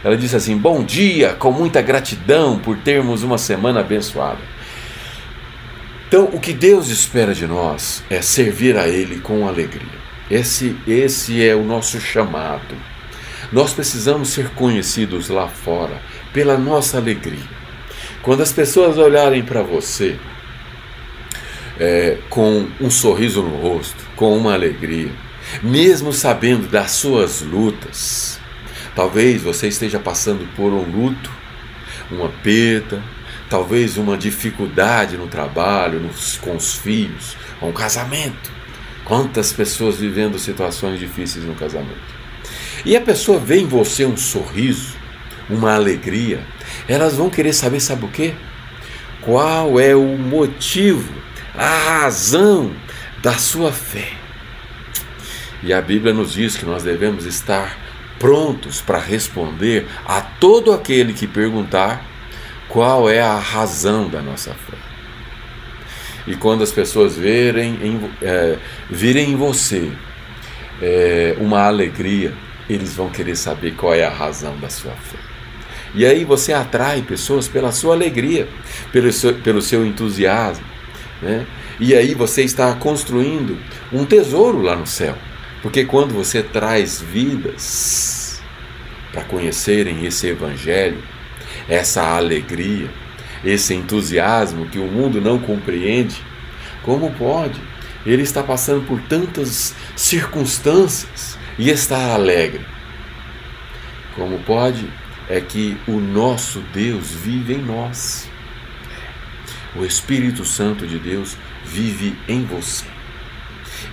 Ela 0.07 0.17
disse 0.17 0.37
assim: 0.37 0.57
Bom 0.57 0.85
dia, 0.85 1.33
com 1.33 1.51
muita 1.51 1.83
gratidão 1.83 2.61
por 2.61 2.77
termos 2.77 3.25
uma 3.25 3.37
semana 3.37 3.81
abençoada. 3.81 4.39
Então, 6.07 6.27
o 6.33 6.39
que 6.39 6.53
Deus 6.53 6.91
espera 6.91 7.35
de 7.35 7.45
nós 7.45 8.05
é 8.09 8.23
servir 8.23 8.77
a 8.77 8.87
Ele 8.87 9.19
com 9.19 9.49
alegria. 9.49 10.07
Esse, 10.31 10.77
esse 10.87 11.45
é 11.45 11.57
o 11.57 11.65
nosso 11.65 12.01
chamado. 12.01 12.77
Nós 13.51 13.73
precisamos 13.73 14.29
ser 14.29 14.51
conhecidos 14.51 15.29
lá 15.29 15.49
fora 15.49 16.01
pela 16.33 16.57
nossa 16.57 16.99
alegria. 16.99 17.57
Quando 18.23 18.45
as 18.45 18.53
pessoas 18.53 18.97
olharem 18.99 19.43
para 19.43 19.63
você 19.63 20.17
é, 21.81 22.19
com 22.31 22.69
um 22.81 22.91
sorriso 22.91 23.43
no 23.43 23.57
rosto, 23.57 24.07
com 24.15 24.39
uma 24.39 24.55
alegria, 24.55 25.11
mesmo 25.65 26.13
sabendo 26.13 26.69
das 26.69 26.93
suas 26.93 27.43
lutas. 27.43 28.39
Talvez 28.97 29.43
você 29.43 29.69
esteja 29.69 30.01
passando 30.01 30.49
por 30.57 30.73
um 30.73 30.83
luto, 30.83 31.31
uma 32.11 32.31
perda, 32.43 33.03
talvez 33.51 33.99
uma 33.99 34.17
dificuldade 34.17 35.19
no 35.19 35.27
trabalho, 35.27 36.01
nos, 36.01 36.39
com 36.39 36.57
os 36.57 36.77
filhos, 36.77 37.37
um 37.61 37.73
casamento. 37.73 38.51
Quantas 39.05 39.53
pessoas 39.53 39.99
vivendo 39.99 40.39
situações 40.39 40.99
difíceis 40.99 41.45
no 41.45 41.55
casamento. 41.55 42.17
E 42.87 42.97
a 42.97 43.01
pessoa 43.01 43.39
vê 43.39 43.59
em 43.59 43.67
você 43.67 44.07
um 44.07 44.17
sorriso, 44.17 44.97
uma 45.51 45.75
alegria, 45.75 46.41
elas 46.89 47.17
vão 47.17 47.29
querer 47.29 47.53
saber, 47.53 47.81
sabe 47.81 48.07
o 48.07 48.09
quê? 48.09 48.33
Qual 49.21 49.79
é 49.79 49.95
o 49.95 50.17
motivo, 50.17 51.13
a 51.55 52.01
razão 52.01 52.73
da 53.23 53.35
sua 53.35 53.73
fé. 53.73 54.13
E 55.63 55.73
a 55.73 55.83
Bíblia 55.83 56.15
nos 56.15 56.33
diz 56.33 56.57
que 56.57 56.65
nós 56.65 56.83
devemos 56.83 57.27
estar 57.27 57.86
prontos 58.19 58.81
para 58.81 58.99
responder 58.99 59.87
a 60.05 60.21
todo 60.21 60.73
aquele 60.73 61.13
que 61.13 61.27
perguntar 61.27 62.05
qual 62.69 63.09
é 63.09 63.21
a 63.21 63.39
razão 63.39 64.09
da 64.09 64.21
nossa 64.21 64.53
fé. 64.53 64.77
E 66.27 66.35
quando 66.35 66.63
as 66.63 66.73
pessoas 66.73 67.17
verem 67.17 67.79
em, 67.83 68.11
é, 68.21 68.59
virem 68.91 69.31
em 69.31 69.37
você 69.37 69.93
é, 70.83 71.37
uma 71.39 71.63
alegria, 71.63 72.35
eles 72.69 72.95
vão 72.95 73.09
querer 73.09 73.37
saber 73.37 73.75
qual 73.75 73.95
é 73.95 74.05
a 74.05 74.11
razão 74.11 74.57
da 74.59 74.69
sua 74.69 74.93
fé. 74.93 75.19
E 75.95 76.05
aí 76.05 76.25
você 76.25 76.53
atrai 76.53 77.01
pessoas 77.03 77.47
pela 77.49 77.73
sua 77.73 77.95
alegria, 77.95 78.49
pelo 78.93 79.11
seu, 79.13 79.35
pelo 79.35 79.63
seu 79.63 79.87
entusiasmo. 79.87 80.67
Né? 81.23 81.47
E 81.79 81.95
aí 81.95 82.15
você 82.15 82.43
está 82.43 82.75
construindo 82.75 83.59
um 83.93 84.05
tesouro 84.05 84.61
lá 84.61 84.75
no 84.75 84.87
céu. 84.87 85.17
Porque 85.67 85.85
quando 85.85 86.15
você 86.15 86.45
traz 86.45 87.01
vidas 87.03 88.41
para 89.11 89.25
conhecerem 89.25 90.07
esse 90.07 90.29
Evangelho, 90.29 91.03
essa 91.69 92.05
alegria, 92.05 92.89
esse 93.45 93.75
entusiasmo 93.75 94.69
que 94.69 94.79
o 94.79 94.87
mundo 94.87 95.21
não 95.21 95.41
compreende, 95.41 96.23
como 96.85 97.13
pode? 97.15 97.61
Ele 98.07 98.23
está 98.23 98.45
passando 98.45 98.87
por 98.87 99.01
tantas 99.09 99.75
circunstâncias 99.97 101.37
e 101.59 101.69
está 101.69 102.15
alegre. 102.15 102.65
Como 104.15 104.39
pode? 104.39 104.89
É 105.29 105.41
que 105.41 105.77
o 105.89 105.99
nosso 105.99 106.61
Deus 106.73 107.11
vive 107.11 107.55
em 107.55 107.63
nós. 107.63 108.31
O 109.75 109.85
Espírito 109.85 110.45
Santo 110.45 110.87
de 110.87 111.01
Deus 111.01 111.37
vive 111.65 112.17
em 112.29 112.45
você. 112.45 112.85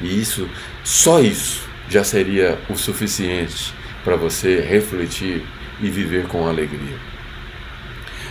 E 0.03 0.22
isso, 0.22 0.48
só 0.84 1.20
isso, 1.20 1.68
já 1.90 2.04
seria 2.04 2.60
o 2.70 2.75
suficiente 2.75 3.74
para 4.04 4.16
você 4.16 4.60
refletir 4.62 5.44
e 5.82 5.90
viver 5.90 6.28
com 6.28 6.48
alegria. 6.48 6.98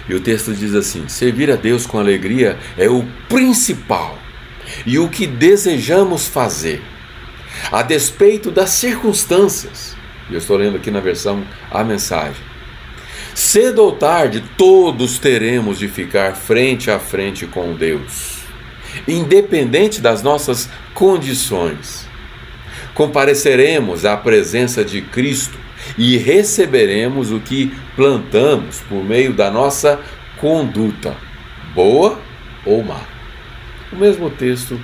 E 0.08 0.14
o 0.14 0.20
texto 0.20 0.52
diz 0.54 0.74
assim: 0.74 1.08
servir 1.08 1.50
a 1.50 1.56
Deus 1.56 1.86
com 1.86 1.98
alegria 1.98 2.58
é 2.76 2.88
o 2.88 3.04
principal 3.28 4.18
e 4.84 4.98
o 4.98 5.08
que 5.08 5.26
desejamos 5.26 6.26
fazer, 6.26 6.82
a 7.70 7.82
despeito 7.82 8.50
das 8.50 8.70
circunstâncias. 8.70 9.96
Eu 10.30 10.38
estou 10.38 10.56
lendo 10.56 10.76
aqui 10.76 10.90
na 10.90 11.00
versão 11.00 11.44
a 11.70 11.82
mensagem. 11.82 12.42
Cedo 13.34 13.82
ou 13.82 13.92
tarde, 13.92 14.44
todos 14.58 15.18
teremos 15.18 15.78
de 15.78 15.88
ficar 15.88 16.34
frente 16.34 16.90
a 16.90 16.98
frente 16.98 17.46
com 17.46 17.74
Deus 17.74 18.42
independente 19.06 20.00
das 20.00 20.22
nossas 20.22 20.68
condições. 20.94 22.06
Compareceremos 22.94 24.04
à 24.04 24.16
presença 24.16 24.84
de 24.84 25.00
Cristo 25.00 25.58
e 25.96 26.16
receberemos 26.16 27.30
o 27.30 27.40
que 27.40 27.74
plantamos 27.96 28.80
por 28.80 29.04
meio 29.04 29.32
da 29.32 29.50
nossa 29.50 30.00
conduta, 30.38 31.16
boa 31.74 32.20
ou 32.64 32.82
má. 32.82 33.00
O 33.92 33.96
mesmo 33.96 34.30
texto 34.30 34.80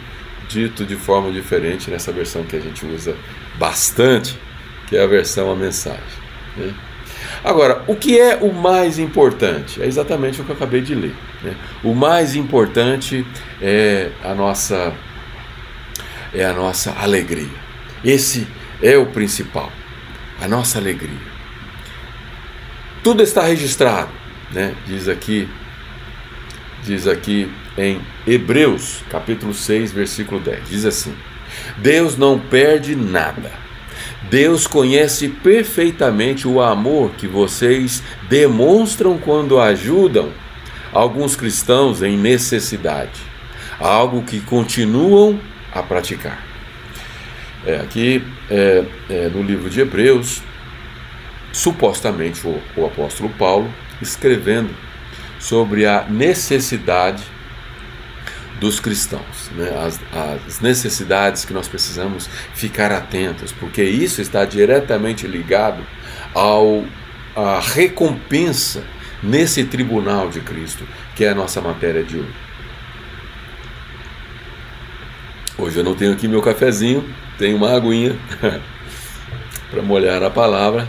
dito 0.48 0.84
de 0.84 0.96
forma 0.96 1.30
diferente 1.30 1.90
nessa 1.90 2.10
versão 2.10 2.42
que 2.42 2.56
a 2.56 2.60
gente 2.60 2.84
usa 2.86 3.14
bastante, 3.56 4.38
que 4.86 4.96
é 4.96 5.02
a 5.02 5.06
versão 5.06 5.50
a 5.52 5.56
mensagem. 5.56 6.02
Né? 6.56 6.72
Agora, 7.44 7.82
o 7.86 7.94
que 7.94 8.18
é 8.18 8.36
o 8.36 8.52
mais 8.52 8.98
importante? 8.98 9.82
É 9.82 9.86
exatamente 9.86 10.40
o 10.40 10.44
que 10.44 10.50
eu 10.50 10.56
acabei 10.56 10.80
de 10.80 10.94
ler. 10.94 11.14
Né? 11.42 11.54
O 11.84 11.94
mais 11.94 12.34
importante 12.34 13.26
é 13.60 14.10
a 14.24 14.34
nossa 14.34 14.94
é 16.34 16.44
a 16.44 16.52
nossa 16.52 16.92
alegria. 16.92 17.67
Esse 18.04 18.46
é 18.82 18.96
o 18.96 19.06
principal, 19.06 19.72
a 20.40 20.46
nossa 20.46 20.78
alegria. 20.78 21.38
Tudo 23.02 23.22
está 23.22 23.42
registrado, 23.42 24.10
né? 24.52 24.74
Diz 24.86 25.08
aqui, 25.08 25.48
diz 26.84 27.06
aqui 27.06 27.50
em 27.76 28.00
Hebreus, 28.26 29.02
capítulo 29.10 29.54
6, 29.54 29.92
versículo 29.92 30.40
10. 30.40 30.68
Diz 30.68 30.84
assim: 30.84 31.14
Deus 31.78 32.16
não 32.16 32.38
perde 32.38 32.94
nada. 32.94 33.50
Deus 34.30 34.66
conhece 34.66 35.28
perfeitamente 35.28 36.46
o 36.46 36.60
amor 36.60 37.12
que 37.12 37.26
vocês 37.26 38.02
demonstram 38.28 39.16
quando 39.16 39.58
ajudam 39.58 40.30
alguns 40.92 41.34
cristãos 41.34 42.02
em 42.02 42.16
necessidade, 42.16 43.20
algo 43.78 44.22
que 44.22 44.40
continuam 44.40 45.40
a 45.72 45.82
praticar. 45.82 46.47
É, 47.68 47.80
aqui 47.80 48.24
é, 48.50 48.82
é, 49.10 49.28
no 49.28 49.42
livro 49.42 49.68
de 49.68 49.78
Hebreus, 49.78 50.40
supostamente 51.52 52.46
o, 52.46 52.58
o 52.74 52.86
apóstolo 52.86 53.28
Paulo 53.28 53.70
escrevendo 54.00 54.74
sobre 55.38 55.84
a 55.84 56.02
necessidade 56.08 57.22
dos 58.58 58.80
cristãos, 58.80 59.50
né? 59.54 59.68
as, 59.84 60.00
as, 60.46 60.60
necessidades 60.60 61.44
que 61.44 61.52
nós 61.52 61.68
precisamos 61.68 62.26
ficar 62.54 62.90
atentos, 62.90 63.52
porque 63.52 63.82
isso 63.82 64.22
está 64.22 64.46
diretamente 64.46 65.26
ligado 65.26 65.84
ao 66.32 66.84
a 67.36 67.60
recompensa 67.60 68.82
nesse 69.22 69.62
tribunal 69.64 70.30
de 70.30 70.40
Cristo, 70.40 70.88
que 71.14 71.22
é 71.22 71.28
a 71.28 71.34
nossa 71.34 71.60
matéria 71.60 72.02
de 72.02 72.16
hoje. 72.16 72.34
Hoje 75.58 75.76
eu 75.76 75.84
não 75.84 75.94
tenho 75.94 76.14
aqui 76.14 76.26
meu 76.26 76.40
cafezinho, 76.40 77.04
tenho 77.38 77.56
uma 77.56 77.74
aguinha 77.74 78.16
para 79.70 79.82
molhar 79.82 80.22
a 80.22 80.30
palavra. 80.30 80.88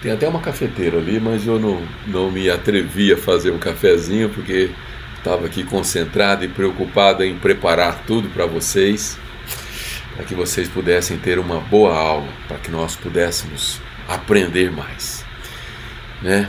Tem 0.00 0.12
até 0.12 0.28
uma 0.28 0.40
cafeteira 0.40 0.98
ali, 0.98 1.18
mas 1.18 1.44
eu 1.44 1.58
não, 1.58 1.82
não 2.06 2.30
me 2.30 2.48
atrevi 2.48 3.12
a 3.12 3.16
fazer 3.16 3.50
um 3.50 3.58
cafezinho 3.58 4.28
porque 4.28 4.70
estava 5.16 5.46
aqui 5.46 5.64
concentrado 5.64 6.44
e 6.44 6.48
preocupado 6.48 7.24
em 7.24 7.36
preparar 7.36 8.04
tudo 8.06 8.28
para 8.28 8.46
vocês, 8.46 9.18
para 10.14 10.24
que 10.24 10.34
vocês 10.34 10.68
pudessem 10.68 11.18
ter 11.18 11.38
uma 11.40 11.58
boa 11.58 11.94
aula, 11.96 12.28
para 12.46 12.58
que 12.58 12.70
nós 12.70 12.94
pudéssemos 12.94 13.80
aprender 14.08 14.70
mais, 14.70 15.24
né? 16.22 16.48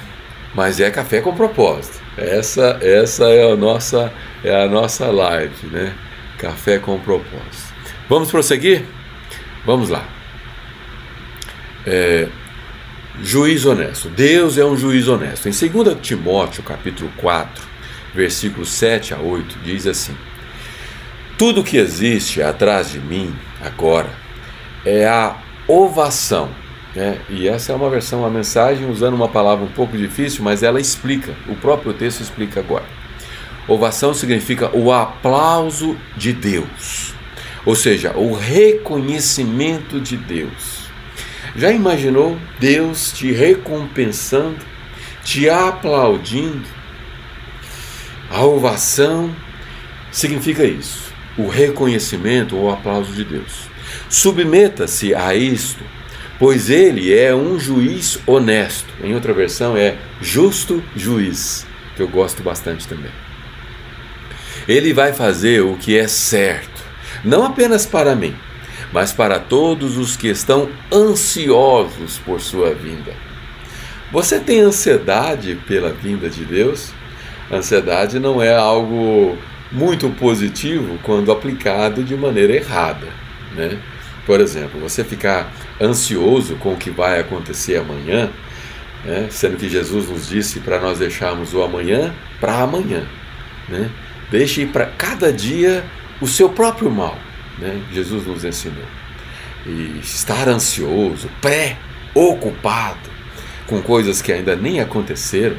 Mas 0.53 0.79
é 0.79 0.89
café 0.91 1.19
com 1.19 1.35
propósito. 1.35 1.99
Essa 2.17 2.79
essa 2.81 3.25
é 3.29 3.51
a 3.51 3.55
nossa 3.55 4.13
é 4.43 4.63
a 4.63 4.67
nossa 4.67 5.07
live, 5.07 5.67
né? 5.67 5.93
Café 6.38 6.77
com 6.77 6.99
propósito. 6.99 7.68
Vamos 8.10 8.32
prosseguir? 8.32 8.86
Vamos 9.63 9.89
lá. 9.89 10.04
É, 11.86 12.28
juiz 13.22 13.66
honesto. 13.66 14.10
Deus 14.10 14.58
é 14.58 14.66
um 14.66 14.75
juiz 14.75 15.08
honesto. 15.08 15.48
Em 15.48 15.51
2 15.51 15.98
Timóteo, 16.01 16.63
capítulo 16.63 17.12
4, 17.18 17.63
versículos 18.16 18.72
7 18.72 19.13
a 19.13 19.20
8, 19.20 19.60
diz 19.63 19.86
assim: 19.86 20.18
Tudo 21.38 21.63
que 21.63 21.78
existe 21.78 22.42
atrás 22.42 22.92
de 22.92 23.00
mim 23.00 23.32
agora 23.63 24.10
é 24.84 25.06
a 25.08 25.38
ovação. 25.68 26.50
Né? 26.96 27.20
E 27.30 27.48
essa 27.48 27.72
é 27.72 27.75
uma 27.75 27.92
versão, 27.92 28.22
uma 28.22 28.30
mensagem 28.32 28.89
usando 28.89 29.13
uma 29.13 29.30
palavra 29.30 29.63
um 29.63 29.72
pouco 29.72 29.96
difícil, 29.96 30.44
mas 30.44 30.63
ela 30.63 30.82
explica, 30.82 31.36
o 31.48 31.56
próprio 31.56 31.94
texto 31.94 32.22
explica 32.22 32.60
agora. 32.60 32.86
Ovação 33.68 34.16
significa 34.16 34.75
o 34.75 34.92
aplauso 34.92 35.96
de 36.18 36.34
Deus, 36.34 37.13
ou 37.69 37.75
seja, 37.75 38.17
o 38.17 38.33
reconhecimento 38.33 40.01
de 40.01 40.17
Deus. 40.17 40.89
Já 41.55 41.71
imaginou 41.71 42.35
Deus 42.59 43.11
te 43.11 43.31
recompensando, 43.31 44.57
te 45.23 45.47
aplaudindo? 45.47 46.65
A 48.27 48.43
ovação 48.43 49.36
significa 50.12 50.63
isso, 50.63 51.13
o 51.38 51.47
reconhecimento 51.47 52.58
ou 52.58 52.71
aplauso 52.71 53.13
de 53.13 53.23
Deus. 53.23 53.69
Submeta-se 54.10 55.13
a 55.13 55.36
isto, 55.36 55.84
pois 56.39 56.71
ele 56.71 57.15
é 57.15 57.36
um 57.36 57.60
juiz 57.60 58.17
honesto. 58.25 58.91
Em 59.03 59.13
outra 59.13 59.32
versão 59.32 59.77
é 59.77 59.95
justo 60.19 60.84
juiz, 60.95 61.67
que 61.95 62.01
eu 62.01 62.08
gosto 62.08 62.41
bastante 62.41 62.88
também. 62.88 63.12
Ele 64.67 64.91
vai 64.91 65.13
fazer 65.13 65.62
o 65.62 65.77
que 65.77 65.95
é 65.95 66.08
certo, 66.08 66.68
não 67.23 67.45
apenas 67.45 67.86
para 67.86 68.15
mim, 68.15 68.36
mas 68.91 69.12
para 69.12 69.39
todos 69.39 69.97
os 69.97 70.15
que 70.15 70.27
estão 70.27 70.69
ansiosos 70.91 72.17
por 72.19 72.41
sua 72.41 72.73
vinda. 72.73 73.13
Você 74.12 74.39
tem 74.39 74.62
ansiedade 74.62 75.60
pela 75.67 75.91
vinda 75.91 76.29
de 76.29 76.43
Deus? 76.43 76.91
ansiedade 77.51 78.19
não 78.19 78.41
é 78.41 78.55
algo 78.55 79.38
muito 79.71 80.10
positivo 80.12 80.99
quando 81.03 81.32
aplicado 81.32 82.03
de 82.03 82.15
maneira 82.15 82.55
errada, 82.55 83.08
né? 83.55 83.77
Por 84.25 84.39
exemplo, 84.39 84.79
você 84.79 85.03
ficar 85.03 85.51
ansioso 85.82 86.55
com 86.58 86.73
o 86.73 86.77
que 86.77 86.89
vai 86.89 87.19
acontecer 87.19 87.77
amanhã, 87.77 88.29
né? 89.03 89.27
sendo 89.32 89.58
que 89.58 89.67
Jesus 89.67 90.08
nos 90.10 90.27
disse 90.27 90.60
para 90.60 90.79
nós 90.79 90.99
deixarmos 90.99 91.53
o 91.53 91.63
amanhã 91.63 92.13
para 92.39 92.62
amanhã, 92.62 93.03
né? 93.67 93.89
Deixe 94.29 94.65
para 94.67 94.86
cada 94.86 95.34
dia 95.34 95.84
o 96.21 96.27
seu 96.27 96.49
próprio 96.49 96.89
mal, 96.89 97.17
né? 97.58 97.82
Jesus 97.91 98.25
nos 98.25 98.43
ensinou. 98.43 98.86
E 99.65 99.99
estar 100.01 100.47
ansioso, 100.47 101.29
pré-ocupado 101.41 103.10
com 103.67 103.82
coisas 103.82 104.21
que 104.21 104.32
ainda 104.32 104.55
nem 104.55 104.79
aconteceram, 104.79 105.58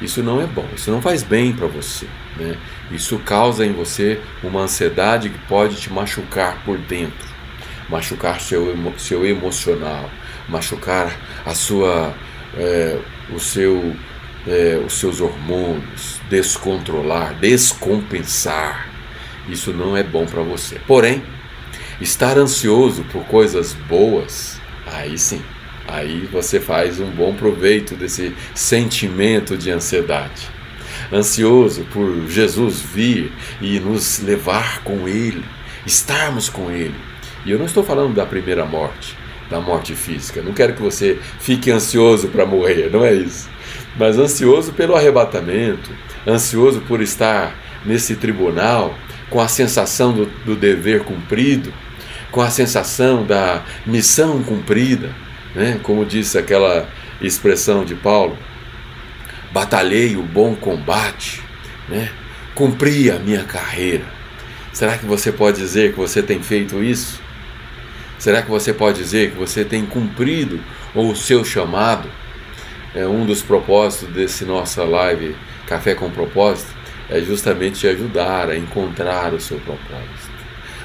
isso 0.00 0.22
não 0.22 0.40
é 0.40 0.46
bom, 0.46 0.66
isso 0.74 0.90
não 0.90 1.02
faz 1.02 1.22
bem 1.22 1.52
para 1.52 1.66
você. 1.66 2.06
Né? 2.36 2.56
Isso 2.92 3.18
causa 3.18 3.66
em 3.66 3.72
você 3.72 4.20
uma 4.42 4.60
ansiedade 4.60 5.28
que 5.28 5.38
pode 5.46 5.76
te 5.76 5.92
machucar 5.92 6.62
por 6.64 6.78
dentro, 6.78 7.28
machucar 7.88 8.40
seu, 8.40 8.74
seu 8.96 9.26
emocional, 9.26 10.08
machucar 10.48 11.14
a 11.44 11.54
sua, 11.54 12.14
é, 12.56 12.98
o 13.34 13.40
seu, 13.40 13.94
é, 14.46 14.80
os 14.84 14.94
seus 14.94 15.20
hormônios, 15.20 16.20
descontrolar, 16.30 17.34
descompensar. 17.34 18.87
Isso 19.48 19.72
não 19.72 19.96
é 19.96 20.02
bom 20.02 20.26
para 20.26 20.42
você. 20.42 20.78
Porém, 20.86 21.22
estar 22.00 22.36
ansioso 22.38 23.04
por 23.04 23.24
coisas 23.24 23.72
boas, 23.72 24.60
aí 24.86 25.18
sim, 25.18 25.42
aí 25.86 26.28
você 26.30 26.60
faz 26.60 27.00
um 27.00 27.10
bom 27.10 27.34
proveito 27.34 27.94
desse 27.94 28.34
sentimento 28.54 29.56
de 29.56 29.70
ansiedade. 29.70 30.48
Ansioso 31.12 31.84
por 31.92 32.28
Jesus 32.28 32.80
vir 32.80 33.32
e 33.60 33.80
nos 33.80 34.20
levar 34.20 34.82
com 34.82 35.08
Ele, 35.08 35.44
estarmos 35.86 36.48
com 36.48 36.70
Ele. 36.70 36.94
E 37.46 37.50
eu 37.50 37.58
não 37.58 37.66
estou 37.66 37.82
falando 37.82 38.14
da 38.14 38.26
primeira 38.26 38.64
morte, 38.66 39.16
da 39.48 39.60
morte 39.60 39.94
física. 39.94 40.42
Não 40.42 40.52
quero 40.52 40.74
que 40.74 40.82
você 40.82 41.18
fique 41.40 41.70
ansioso 41.70 42.28
para 42.28 42.44
morrer, 42.44 42.90
não 42.90 43.04
é 43.04 43.14
isso. 43.14 43.48
Mas 43.96 44.18
ansioso 44.18 44.72
pelo 44.72 44.94
arrebatamento, 44.94 45.90
ansioso 46.26 46.80
por 46.82 47.00
estar 47.00 47.56
nesse 47.84 48.16
tribunal 48.16 48.94
com 49.30 49.40
a 49.40 49.48
sensação 49.48 50.12
do, 50.12 50.26
do 50.44 50.56
dever 50.56 51.00
cumprido, 51.04 51.72
com 52.30 52.40
a 52.40 52.50
sensação 52.50 53.24
da 53.24 53.62
missão 53.86 54.42
cumprida 54.42 55.10
né? 55.54 55.80
como 55.82 56.04
disse 56.04 56.38
aquela 56.38 56.88
expressão 57.20 57.84
de 57.84 57.94
Paulo, 57.94 58.38
batalhei 59.52 60.16
o 60.16 60.22
bom 60.22 60.54
combate, 60.54 61.42
né? 61.88 62.10
cumpri 62.54 63.10
a 63.10 63.18
minha 63.18 63.44
carreira. 63.44 64.04
Será 64.72 64.96
que 64.96 65.06
você 65.06 65.32
pode 65.32 65.58
dizer 65.58 65.92
que 65.92 65.98
você 65.98 66.22
tem 66.22 66.40
feito 66.42 66.82
isso? 66.82 67.20
Será 68.18 68.42
que 68.42 68.50
você 68.50 68.72
pode 68.72 68.98
dizer 68.98 69.32
que 69.32 69.36
você 69.36 69.64
tem 69.64 69.86
cumprido 69.86 70.60
o 70.94 71.14
seu 71.14 71.44
chamado? 71.44 72.08
É 72.94 73.06
um 73.06 73.24
dos 73.26 73.42
propósitos 73.42 74.08
desse 74.14 74.44
nossa 74.44 74.84
live 74.84 75.36
Café 75.66 75.94
com 75.94 76.10
Propósito 76.10 76.77
é 77.10 77.20
justamente 77.20 77.80
te 77.80 77.88
ajudar 77.88 78.50
a 78.50 78.56
encontrar 78.56 79.32
o 79.34 79.40
seu 79.40 79.58
propósito. 79.60 80.38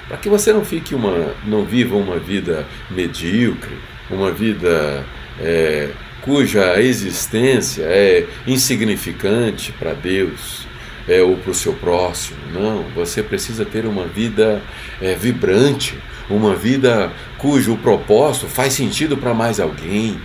Para 0.07 0.17
que 0.17 0.29
você 0.29 0.53
não 0.53 0.63
fique 0.63 0.93
uma, 0.93 1.33
não 1.45 1.65
viva 1.65 1.95
uma 1.95 2.19
vida 2.19 2.65
medíocre, 2.89 3.77
uma 4.09 4.31
vida 4.31 5.05
é, 5.39 5.89
cuja 6.21 6.81
existência 6.81 7.83
é 7.83 8.25
insignificante 8.47 9.71
para 9.73 9.93
Deus 9.93 10.65
é, 11.07 11.21
ou 11.21 11.37
para 11.37 11.51
o 11.51 11.55
seu 11.55 11.73
próximo. 11.73 12.37
Não, 12.53 12.83
você 12.95 13.21
precisa 13.21 13.65
ter 13.65 13.85
uma 13.85 14.05
vida 14.05 14.61
é, 15.01 15.15
vibrante, 15.15 15.97
uma 16.29 16.55
vida 16.55 17.11
cujo 17.37 17.75
propósito 17.77 18.47
faz 18.47 18.73
sentido 18.73 19.17
para 19.17 19.33
mais 19.33 19.59
alguém, 19.59 20.19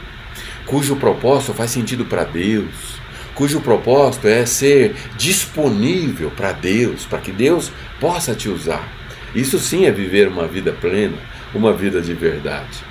cujo 0.67 0.97
propósito 0.97 1.53
faz 1.53 1.71
sentido 1.71 2.05
para 2.05 2.25
Deus, 2.25 3.01
cujo 3.39 3.61
propósito 3.61 4.27
é 4.27 4.45
ser 4.45 4.97
disponível 5.17 6.29
para 6.29 6.51
Deus, 6.51 7.05
para 7.05 7.21
que 7.21 7.31
Deus 7.31 7.71
possa 8.01 8.35
te 8.35 8.49
usar. 8.49 8.93
Isso 9.33 9.61
sim 9.61 9.87
é 9.87 9.93
viver 9.93 10.27
uma 10.27 10.49
vida 10.49 10.73
plena, 10.73 11.17
uma 11.55 11.73
vida 11.73 12.01
de 12.01 12.13
verdade. 12.15 12.83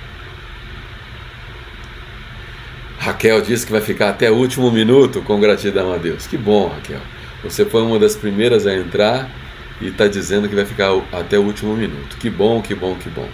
Raquel 2.98 3.42
disse 3.42 3.66
que 3.66 3.72
vai 3.72 3.82
ficar 3.82 4.08
até 4.08 4.30
o 4.30 4.36
último 4.36 4.70
minuto 4.70 5.20
com 5.20 5.38
gratidão 5.38 5.92
a 5.92 5.98
Deus. 5.98 6.26
Que 6.26 6.38
bom, 6.38 6.68
Raquel. 6.68 7.02
Você 7.44 7.66
foi 7.66 7.82
uma 7.82 7.98
das 7.98 8.16
primeiras 8.16 8.66
a 8.66 8.74
entrar 8.74 9.30
e 9.82 9.88
está 9.88 10.08
dizendo 10.08 10.48
que 10.48 10.54
vai 10.54 10.64
ficar 10.64 10.92
até 11.12 11.38
o 11.38 11.42
último 11.42 11.76
minuto. 11.76 12.16
Que 12.16 12.30
bom, 12.30 12.62
que 12.62 12.74
bom, 12.74 12.94
que 12.94 13.10
bom. 13.10 13.28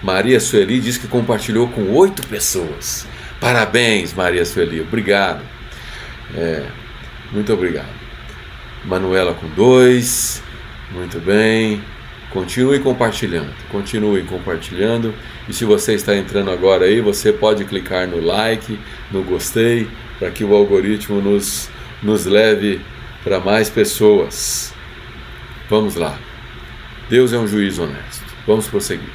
Maria 0.00 0.38
Sueli 0.38 0.78
diz 0.78 0.96
que 0.96 1.08
compartilhou 1.08 1.66
com 1.66 1.90
oito 1.90 2.24
pessoas. 2.28 3.04
Parabéns, 3.40 4.14
Maria 4.14 4.44
Sueli. 4.44 4.80
Obrigado. 4.80 5.55
É, 6.34 6.66
muito 7.32 7.52
obrigado. 7.52 7.94
Manuela 8.84 9.34
com 9.34 9.48
dois. 9.48 10.42
Muito 10.92 11.18
bem. 11.18 11.82
Continue 12.30 12.80
compartilhando, 12.80 13.52
continue 13.70 14.22
compartilhando. 14.22 15.14
E 15.48 15.52
se 15.52 15.64
você 15.64 15.94
está 15.94 16.14
entrando 16.14 16.50
agora 16.50 16.84
aí, 16.84 17.00
você 17.00 17.32
pode 17.32 17.64
clicar 17.64 18.06
no 18.06 18.20
like, 18.20 18.78
no 19.10 19.22
gostei, 19.22 19.88
para 20.18 20.30
que 20.30 20.44
o 20.44 20.54
algoritmo 20.54 21.20
nos, 21.20 21.70
nos 22.02 22.26
leve 22.26 22.80
para 23.22 23.40
mais 23.40 23.70
pessoas. 23.70 24.74
Vamos 25.70 25.94
lá. 25.94 26.18
Deus 27.08 27.32
é 27.32 27.38
um 27.38 27.46
juiz 27.46 27.78
honesto. 27.78 28.24
Vamos 28.46 28.66
prosseguir. 28.66 29.08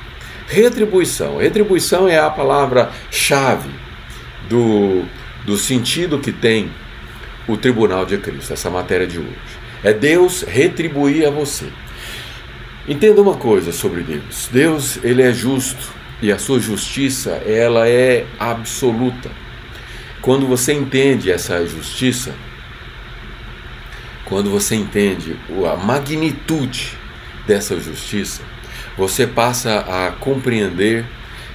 Retribuição. 0.47 1.37
Retribuição 1.37 2.07
é 2.07 2.17
a 2.17 2.29
palavra-chave 2.29 3.69
do, 4.49 5.03
do 5.45 5.57
sentido 5.57 6.19
que 6.19 6.31
tem 6.31 6.71
o 7.47 7.57
tribunal 7.57 8.05
de 8.05 8.17
Cristo, 8.17 8.53
essa 8.53 8.69
matéria 8.69 9.07
de 9.07 9.19
hoje. 9.19 9.61
É 9.83 9.93
Deus 9.93 10.43
retribuir 10.43 11.27
a 11.27 11.31
você. 11.31 11.67
Entenda 12.87 13.21
uma 13.21 13.35
coisa 13.35 13.71
sobre 13.71 14.01
Deus. 14.01 14.49
Deus, 14.51 14.99
ele 15.03 15.21
é 15.21 15.33
justo 15.33 15.91
e 16.21 16.31
a 16.31 16.37
sua 16.37 16.59
justiça, 16.59 17.31
ela 17.45 17.87
é 17.87 18.25
absoluta. 18.39 19.29
Quando 20.21 20.45
você 20.45 20.73
entende 20.73 21.31
essa 21.31 21.65
justiça, 21.65 22.33
quando 24.25 24.49
você 24.49 24.75
entende 24.75 25.35
a 25.71 25.75
magnitude 25.75 26.97
dessa 27.47 27.79
justiça, 27.79 28.41
você 28.97 29.25
passa 29.25 29.79
a 29.79 30.11
compreender 30.11 31.05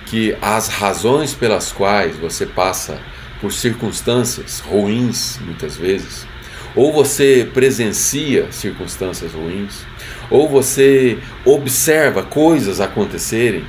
que 0.07 0.37
as 0.43 0.69
razões 0.69 1.33
pelas 1.33 1.71
quais 1.71 2.17
você 2.17 2.45
passa 2.45 3.01
por 3.41 3.53
circunstâncias 3.53 4.61
ruins, 4.61 5.39
muitas 5.45 5.77
vezes, 5.77 6.27
ou 6.75 6.93
você 6.93 7.49
presencia 7.53 8.51
circunstâncias 8.51 9.33
ruins, 9.33 9.85
ou 10.31 10.49
você 10.49 11.19
observa 11.45 12.23
coisas 12.23 12.81
acontecerem 12.81 13.65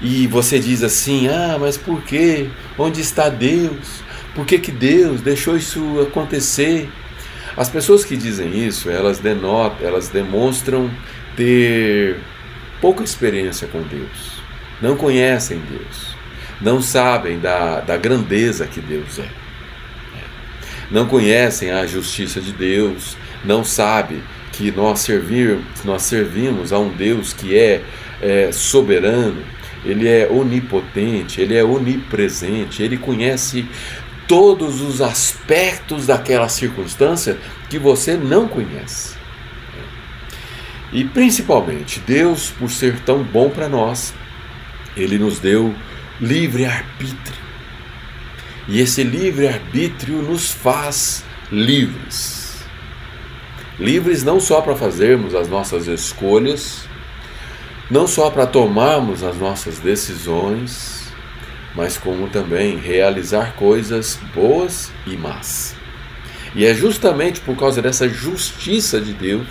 e 0.00 0.26
você 0.26 0.58
diz 0.58 0.82
assim: 0.82 1.28
ah, 1.28 1.56
mas 1.58 1.76
por 1.76 2.02
quê? 2.02 2.48
Onde 2.78 3.00
está 3.00 3.28
Deus? 3.28 4.02
Por 4.34 4.46
que, 4.46 4.58
que 4.58 4.70
Deus 4.70 5.20
deixou 5.20 5.56
isso 5.56 6.00
acontecer? 6.00 6.88
As 7.56 7.68
pessoas 7.68 8.04
que 8.04 8.16
dizem 8.16 8.66
isso, 8.66 8.88
elas 8.88 9.18
denotam, 9.18 9.84
elas 9.84 10.08
demonstram 10.08 10.88
ter 11.36 12.16
pouca 12.80 13.02
experiência 13.02 13.66
com 13.66 13.82
Deus, 13.82 14.40
não 14.80 14.96
conhecem 14.96 15.60
Deus, 15.68 16.14
não 16.60 16.82
sabem 16.82 17.38
da, 17.38 17.80
da 17.80 17.96
grandeza 17.96 18.66
que 18.66 18.80
Deus 18.80 19.18
é, 19.18 19.28
não 20.90 21.06
conhecem 21.06 21.70
a 21.70 21.86
justiça 21.86 22.40
de 22.40 22.52
Deus, 22.52 23.16
não 23.44 23.62
sabem 23.62 24.22
que 24.52 24.72
nós, 24.72 25.00
servir, 25.00 25.58
nós 25.84 26.02
servimos 26.02 26.72
a 26.72 26.78
um 26.78 26.88
Deus 26.88 27.32
que 27.32 27.56
é, 27.56 27.82
é 28.20 28.50
soberano, 28.50 29.42
ele 29.84 30.08
é 30.08 30.28
onipotente, 30.28 31.40
ele 31.40 31.56
é 31.56 31.62
onipresente, 31.62 32.82
ele 32.82 32.96
conhece 32.96 33.64
todos 34.26 34.80
os 34.80 35.00
aspectos 35.00 36.06
daquela 36.06 36.48
circunstância 36.48 37.38
que 37.70 37.78
você 37.78 38.14
não 38.14 38.48
conhece. 38.48 39.16
E 40.92 41.04
principalmente, 41.04 42.00
Deus, 42.00 42.50
por 42.50 42.70
ser 42.70 42.98
tão 43.00 43.22
bom 43.22 43.50
para 43.50 43.68
nós, 43.68 44.14
ele 44.96 45.18
nos 45.18 45.38
deu 45.38 45.74
livre 46.20 46.64
arbítrio. 46.64 47.38
E 48.66 48.80
esse 48.80 49.02
livre 49.02 49.48
arbítrio 49.48 50.22
nos 50.22 50.50
faz 50.50 51.24
livres 51.50 52.38
livres 53.78 54.24
não 54.24 54.40
só 54.40 54.60
para 54.60 54.74
fazermos 54.74 55.34
as 55.34 55.48
nossas 55.48 55.86
escolhas, 55.86 56.84
não 57.90 58.06
só 58.06 58.30
para 58.30 58.46
tomarmos 58.46 59.22
as 59.22 59.36
nossas 59.36 59.78
decisões, 59.78 61.12
mas 61.74 61.96
como 61.96 62.28
também 62.28 62.76
realizar 62.76 63.54
coisas 63.54 64.18
boas 64.34 64.90
e 65.06 65.16
más. 65.16 65.76
E 66.54 66.66
é 66.66 66.74
justamente 66.74 67.40
por 67.40 67.56
causa 67.56 67.80
dessa 67.80 68.08
justiça 68.08 69.00
de 69.00 69.12
Deus 69.12 69.46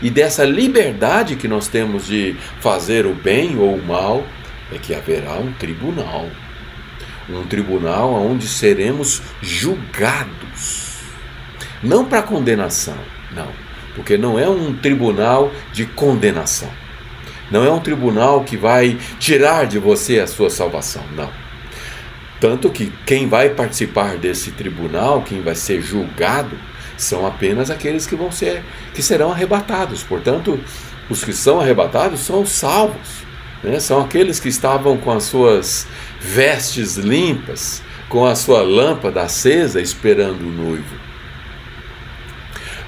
e 0.00 0.10
dessa 0.10 0.44
liberdade 0.44 1.34
que 1.34 1.48
nós 1.48 1.66
temos 1.66 2.06
de 2.06 2.36
fazer 2.60 3.04
o 3.04 3.14
bem 3.14 3.58
ou 3.58 3.74
o 3.74 3.84
mal, 3.84 4.24
é 4.72 4.78
que 4.78 4.94
haverá 4.94 5.34
um 5.34 5.52
tribunal. 5.52 6.28
Um 7.28 7.44
tribunal 7.44 8.12
onde 8.14 8.46
seremos 8.46 9.22
julgados. 9.42 11.00
Não 11.82 12.04
para 12.04 12.22
condenação, 12.22 12.96
não, 13.34 13.48
porque 13.94 14.16
não 14.16 14.38
é 14.38 14.48
um 14.48 14.74
tribunal 14.74 15.52
de 15.72 15.86
condenação. 15.86 16.70
Não 17.50 17.64
é 17.64 17.70
um 17.70 17.80
tribunal 17.80 18.42
que 18.42 18.56
vai 18.56 18.98
tirar 19.18 19.66
de 19.66 19.78
você 19.78 20.18
a 20.18 20.26
sua 20.26 20.50
salvação, 20.50 21.04
não. 21.14 21.30
Tanto 22.40 22.70
que 22.70 22.92
quem 23.06 23.28
vai 23.28 23.50
participar 23.50 24.16
desse 24.16 24.50
tribunal, 24.50 25.22
quem 25.22 25.40
vai 25.42 25.54
ser 25.54 25.80
julgado, 25.80 26.56
são 26.96 27.26
apenas 27.26 27.70
aqueles 27.70 28.06
que 28.06 28.16
vão 28.16 28.32
ser 28.32 28.62
que 28.94 29.02
serão 29.02 29.30
arrebatados. 29.30 30.02
Portanto, 30.02 30.58
os 31.08 31.24
que 31.24 31.32
são 31.32 31.60
arrebatados 31.60 32.20
são 32.20 32.42
os 32.42 32.50
salvos, 32.50 33.25
né? 33.66 33.78
São 33.80 34.00
aqueles 34.00 34.40
que 34.40 34.48
estavam 34.48 34.96
com 34.96 35.10
as 35.10 35.24
suas 35.24 35.86
vestes 36.20 36.96
limpas, 36.96 37.82
com 38.08 38.24
a 38.24 38.34
sua 38.34 38.62
lâmpada 38.62 39.22
acesa 39.22 39.80
esperando 39.80 40.40
o 40.40 40.52
noivo 40.52 41.06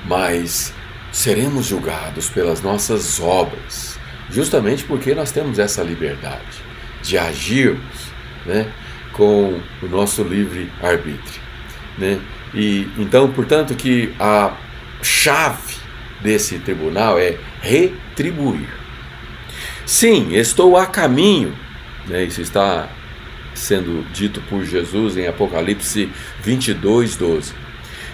mas 0.08 0.72
seremos 1.12 1.66
julgados 1.66 2.28
pelas 2.28 2.62
nossas 2.62 3.20
obras, 3.20 3.98
justamente 4.30 4.82
porque 4.84 5.14
nós 5.14 5.30
temos 5.30 5.58
essa 5.58 5.82
liberdade 5.82 6.64
de 7.02 7.18
agirmos 7.18 8.08
né, 8.46 8.72
com 9.12 9.60
o 9.82 9.86
nosso 9.86 10.22
livre 10.22 10.70
arbítrio. 10.82 11.40
Né? 11.98 12.18
E 12.54 12.88
então, 12.96 13.30
portanto, 13.30 13.74
que 13.74 14.14
a 14.18 14.56
chave 15.02 15.76
desse 16.20 16.58
tribunal 16.58 17.18
é 17.18 17.36
retribuir. 17.60 18.77
Sim, 19.88 20.34
estou 20.34 20.76
a 20.76 20.84
caminho, 20.84 21.56
né, 22.06 22.22
isso 22.24 22.42
está 22.42 22.90
sendo 23.54 24.04
dito 24.12 24.38
por 24.42 24.62
Jesus 24.62 25.16
em 25.16 25.26
Apocalipse 25.26 26.10
22, 26.42 27.16
12 27.16 27.54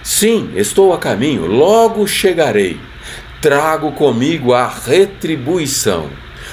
Sim, 0.01 0.53
estou 0.55 0.93
a 0.93 0.99
caminho, 0.99 1.47
logo 1.47 2.07
chegarei. 2.07 2.79
Trago 3.43 3.91
comigo 3.91 4.55
a 4.55 4.69
retribuição. 4.69 6.11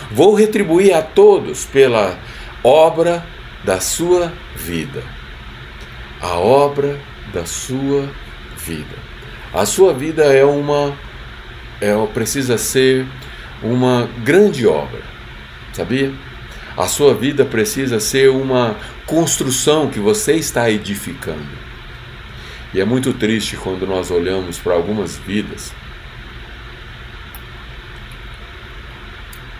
Vou 0.09 0.33
retribuir 0.33 0.91
a 0.95 1.03
todos 1.03 1.65
pela 1.65 2.17
obra 2.63 3.23
da 3.63 3.79
sua 3.79 4.33
vida. 4.55 5.03
A 6.19 6.39
obra 6.39 6.99
da 7.31 7.45
sua 7.45 8.09
vida. 8.57 8.97
A 9.53 9.67
sua 9.67 9.93
vida 9.93 10.23
é 10.23 10.43
uma 10.43 10.97
é, 11.79 11.93
precisa 12.11 12.57
ser 12.57 13.05
uma 13.61 14.09
grande 14.23 14.65
obra. 14.65 15.10
Sabia? 15.73 16.13
A 16.77 16.87
sua 16.87 17.13
vida 17.13 17.43
precisa 17.45 17.99
ser 17.99 18.29
uma 18.29 18.77
construção 19.05 19.89
que 19.89 19.99
você 19.99 20.33
está 20.33 20.69
edificando. 20.69 21.59
E 22.73 22.79
é 22.79 22.85
muito 22.85 23.13
triste 23.13 23.57
quando 23.57 23.85
nós 23.85 24.09
olhamos 24.09 24.57
para 24.57 24.73
algumas 24.73 25.17
vidas 25.17 25.73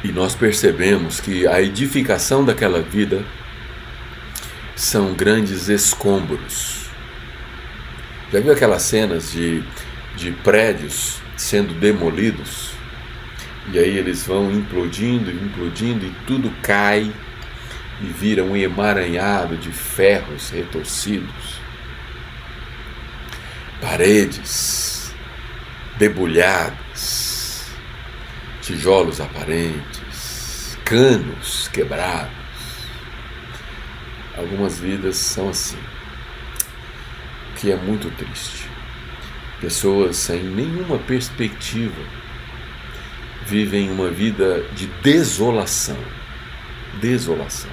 e 0.04 0.12
nós 0.12 0.34
percebemos 0.34 1.20
que 1.20 1.46
a 1.48 1.62
edificação 1.62 2.44
daquela 2.44 2.82
vida 2.82 3.24
são 4.76 5.14
grandes 5.14 5.70
escombros. 5.70 6.86
Já 8.32 8.40
viu 8.40 8.52
aquelas 8.52 8.82
cenas 8.82 9.32
de, 9.32 9.64
de 10.16 10.32
prédios 10.32 11.20
sendo 11.38 11.74
demolidos? 11.74 12.71
E 13.72 13.80
aí 13.80 13.98
eles 13.98 14.26
vão 14.26 14.52
implodindo, 14.52 15.32
implodindo 15.32 16.06
e 16.06 16.14
tudo 16.28 16.52
cai 16.62 17.12
e 18.02 18.06
vira 18.06 18.44
um 18.44 18.56
emaranhado 18.56 19.56
de 19.56 19.72
ferros 19.72 20.50
retorcidos 20.50 21.62
paredes 23.82 25.14
debulhadas, 25.98 27.66
tijolos 28.62 29.20
aparentes, 29.20 30.78
canos 30.86 31.68
quebrados. 31.68 32.32
Algumas 34.38 34.80
vidas 34.80 35.18
são 35.18 35.50
assim, 35.50 35.78
o 37.50 37.54
que 37.56 37.72
é 37.72 37.76
muito 37.76 38.10
triste. 38.12 38.70
Pessoas 39.60 40.16
sem 40.16 40.44
nenhuma 40.44 40.98
perspectiva 41.00 42.02
vivem 43.46 43.90
uma 43.90 44.10
vida 44.10 44.64
de 44.76 44.88
desolação. 45.02 45.98
Desolação. 47.00 47.72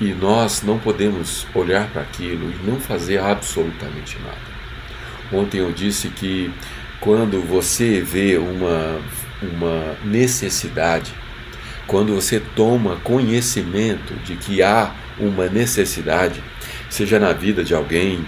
E 0.00 0.14
nós 0.14 0.62
não 0.62 0.78
podemos 0.78 1.46
olhar 1.54 1.88
para 1.90 2.02
aquilo 2.02 2.50
e 2.50 2.66
não 2.70 2.80
fazer 2.80 3.18
absolutamente 3.18 4.18
nada. 4.24 4.50
Ontem 5.32 5.58
eu 5.58 5.70
disse 5.72 6.08
que 6.08 6.50
quando 7.00 7.40
você 7.40 8.00
vê 8.00 8.36
uma, 8.36 9.00
uma 9.42 9.96
necessidade, 10.04 11.12
quando 11.86 12.14
você 12.14 12.40
toma 12.40 12.96
conhecimento 12.96 14.14
de 14.24 14.36
que 14.36 14.62
há 14.62 14.94
uma 15.18 15.46
necessidade, 15.46 16.42
seja 16.88 17.18
na 17.18 17.32
vida 17.32 17.62
de 17.62 17.74
alguém, 17.74 18.24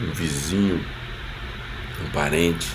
um 0.00 0.12
vizinho, 0.12 0.80
um 2.04 2.10
parente, 2.10 2.68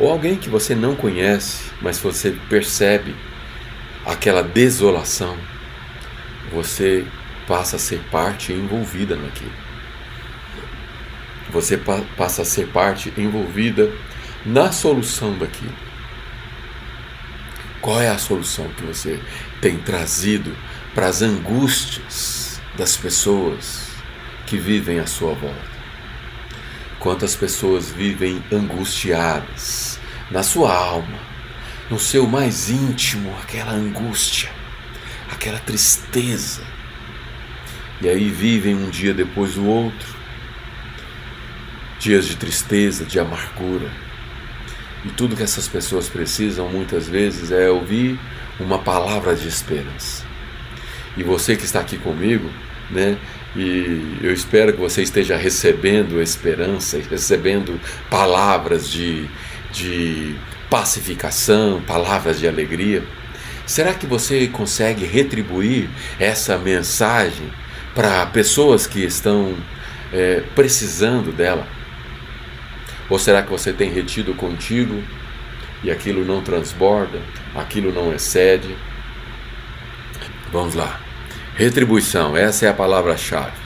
ou 0.00 0.10
alguém 0.10 0.36
que 0.36 0.48
você 0.48 0.74
não 0.74 0.94
conhece, 0.94 1.70
mas 1.80 1.98
você 1.98 2.30
percebe 2.48 3.14
aquela 4.06 4.42
desolação, 4.42 5.36
você 6.52 7.04
passa 7.46 7.76
a 7.76 7.78
ser 7.78 8.00
parte 8.10 8.52
envolvida 8.52 9.16
naquilo. 9.16 9.52
Você 11.50 11.76
pa 11.76 12.02
passa 12.16 12.42
a 12.42 12.44
ser 12.44 12.68
parte 12.68 13.12
envolvida 13.16 13.90
na 14.44 14.70
solução 14.70 15.36
daquilo. 15.36 15.74
Qual 17.80 18.00
é 18.00 18.08
a 18.08 18.18
solução 18.18 18.68
que 18.76 18.82
você 18.82 19.20
tem 19.60 19.78
trazido 19.78 20.54
para 20.94 21.06
as 21.06 21.22
angústias 21.22 22.60
das 22.76 22.96
pessoas 22.96 23.88
que 24.46 24.58
vivem 24.58 24.98
à 24.98 25.06
sua 25.06 25.32
volta? 25.32 25.78
Quantas 26.98 27.34
pessoas 27.34 27.90
vivem 27.90 28.42
angustiadas 28.52 29.87
na 30.30 30.42
sua 30.42 30.74
alma, 30.74 31.18
no 31.90 31.98
seu 31.98 32.26
mais 32.26 32.68
íntimo, 32.68 33.34
aquela 33.42 33.72
angústia, 33.72 34.50
aquela 35.30 35.58
tristeza. 35.58 36.62
E 38.00 38.08
aí 38.08 38.30
vivem 38.30 38.74
um 38.74 38.90
dia 38.90 39.12
depois 39.12 39.54
do 39.54 39.66
outro, 39.66 40.16
dias 41.98 42.26
de 42.26 42.36
tristeza, 42.36 43.04
de 43.04 43.18
amargura. 43.18 43.90
E 45.04 45.08
tudo 45.10 45.36
que 45.36 45.42
essas 45.42 45.68
pessoas 45.68 46.08
precisam 46.08 46.68
muitas 46.68 47.08
vezes 47.08 47.50
é 47.50 47.68
ouvir 47.70 48.18
uma 48.60 48.78
palavra 48.78 49.34
de 49.34 49.48
esperança. 49.48 50.24
E 51.16 51.22
você 51.22 51.56
que 51.56 51.64
está 51.64 51.80
aqui 51.80 51.96
comigo, 51.96 52.50
né? 52.90 53.16
E 53.56 54.18
eu 54.22 54.32
espero 54.32 54.72
que 54.72 54.78
você 54.78 55.02
esteja 55.02 55.36
recebendo 55.36 56.20
esperança, 56.20 57.00
recebendo 57.10 57.80
palavras 58.10 58.88
de, 58.88 59.28
de 59.72 60.34
pacificação, 60.70 61.82
palavras 61.86 62.38
de 62.38 62.48
alegria. 62.48 63.02
Será 63.66 63.92
que 63.92 64.06
você 64.06 64.46
consegue 64.46 65.04
retribuir 65.04 65.88
essa 66.18 66.56
mensagem 66.56 67.50
para 67.94 68.26
pessoas 68.26 68.86
que 68.86 69.04
estão 69.04 69.54
é, 70.12 70.42
precisando 70.54 71.32
dela? 71.32 71.66
Ou 73.08 73.18
será 73.18 73.42
que 73.42 73.50
você 73.50 73.72
tem 73.72 73.90
retido 73.90 74.34
contigo 74.34 75.02
e 75.82 75.90
aquilo 75.90 76.24
não 76.24 76.42
transborda, 76.42 77.20
aquilo 77.54 77.92
não 77.92 78.12
excede? 78.12 78.76
Vamos 80.52 80.74
lá. 80.74 81.00
Retribuição, 81.54 82.36
essa 82.36 82.66
é 82.66 82.68
a 82.68 82.74
palavra-chave. 82.74 83.56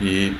E 0.00 0.34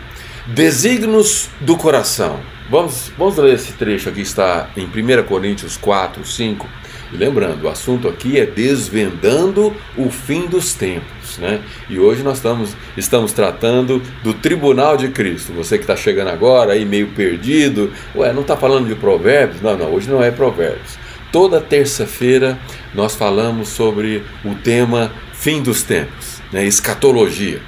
desígnios 0.46 1.48
do 1.60 1.76
coração. 1.76 2.40
Vamos, 2.70 3.12
vamos 3.18 3.36
ler 3.36 3.54
esse 3.54 3.72
trecho 3.74 4.08
aqui, 4.08 4.22
está 4.22 4.70
em 4.76 4.86
1 4.86 5.24
Coríntios 5.24 5.76
4, 5.76 6.24
5. 6.24 6.68
E 7.12 7.16
lembrando, 7.16 7.64
o 7.64 7.68
assunto 7.68 8.08
aqui 8.08 8.40
é 8.40 8.46
desvendando 8.46 9.74
o 9.96 10.10
fim 10.10 10.46
dos 10.46 10.74
tempos. 10.74 11.38
Né? 11.38 11.60
E 11.88 11.98
hoje 11.98 12.22
nós 12.22 12.38
estamos, 12.38 12.76
estamos 12.96 13.32
tratando 13.32 14.02
do 14.22 14.32
tribunal 14.32 14.96
de 14.96 15.08
Cristo. 15.08 15.52
Você 15.52 15.76
que 15.76 15.84
está 15.84 15.94
chegando 15.94 16.28
agora 16.28 16.72
aí 16.72 16.84
meio 16.84 17.08
perdido, 17.08 17.92
ué, 18.16 18.32
não 18.32 18.42
está 18.42 18.56
falando 18.56 18.88
de 18.88 18.94
provérbios? 18.94 19.60
Não, 19.60 19.76
não, 19.76 19.92
hoje 19.92 20.10
não 20.10 20.22
é 20.22 20.30
provérbios. 20.30 20.98
Toda 21.30 21.60
terça-feira 21.60 22.58
nós 22.94 23.14
falamos 23.14 23.68
sobre 23.68 24.24
o 24.44 24.54
tema 24.54 25.12
fim 25.32 25.62
dos 25.62 25.82
tempos 25.82 26.34
né, 26.54 26.64
escatologia. 26.64 27.60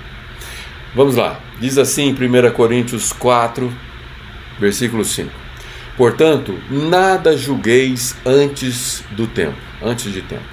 Vamos 0.94 1.16
lá, 1.16 1.40
diz 1.60 1.76
assim 1.76 2.08
em 2.08 2.12
1 2.12 2.52
Coríntios 2.52 3.12
4, 3.12 3.70
versículo 4.58 5.04
5: 5.04 5.30
Portanto, 5.96 6.58
nada 6.70 7.36
julgueis 7.36 8.14
antes 8.24 9.02
do 9.12 9.26
tempo, 9.26 9.56
antes 9.82 10.12
de 10.12 10.22
tempo, 10.22 10.44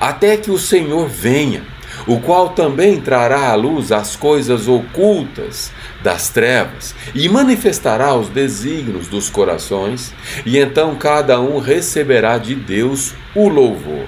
até 0.00 0.36
que 0.36 0.50
o 0.50 0.58
Senhor 0.58 1.08
venha, 1.08 1.62
o 2.06 2.20
qual 2.20 2.50
também 2.50 3.00
trará 3.00 3.50
à 3.50 3.54
luz 3.54 3.92
as 3.92 4.16
coisas 4.16 4.68
ocultas 4.68 5.72
das 6.02 6.28
trevas 6.28 6.94
e 7.14 7.28
manifestará 7.28 8.14
os 8.14 8.28
desígnios 8.28 9.08
dos 9.08 9.28
corações, 9.28 10.14
e 10.46 10.58
então 10.58 10.94
cada 10.94 11.40
um 11.40 11.58
receberá 11.58 12.38
de 12.38 12.54
Deus 12.54 13.14
o 13.34 13.48
louvor. 13.48 14.06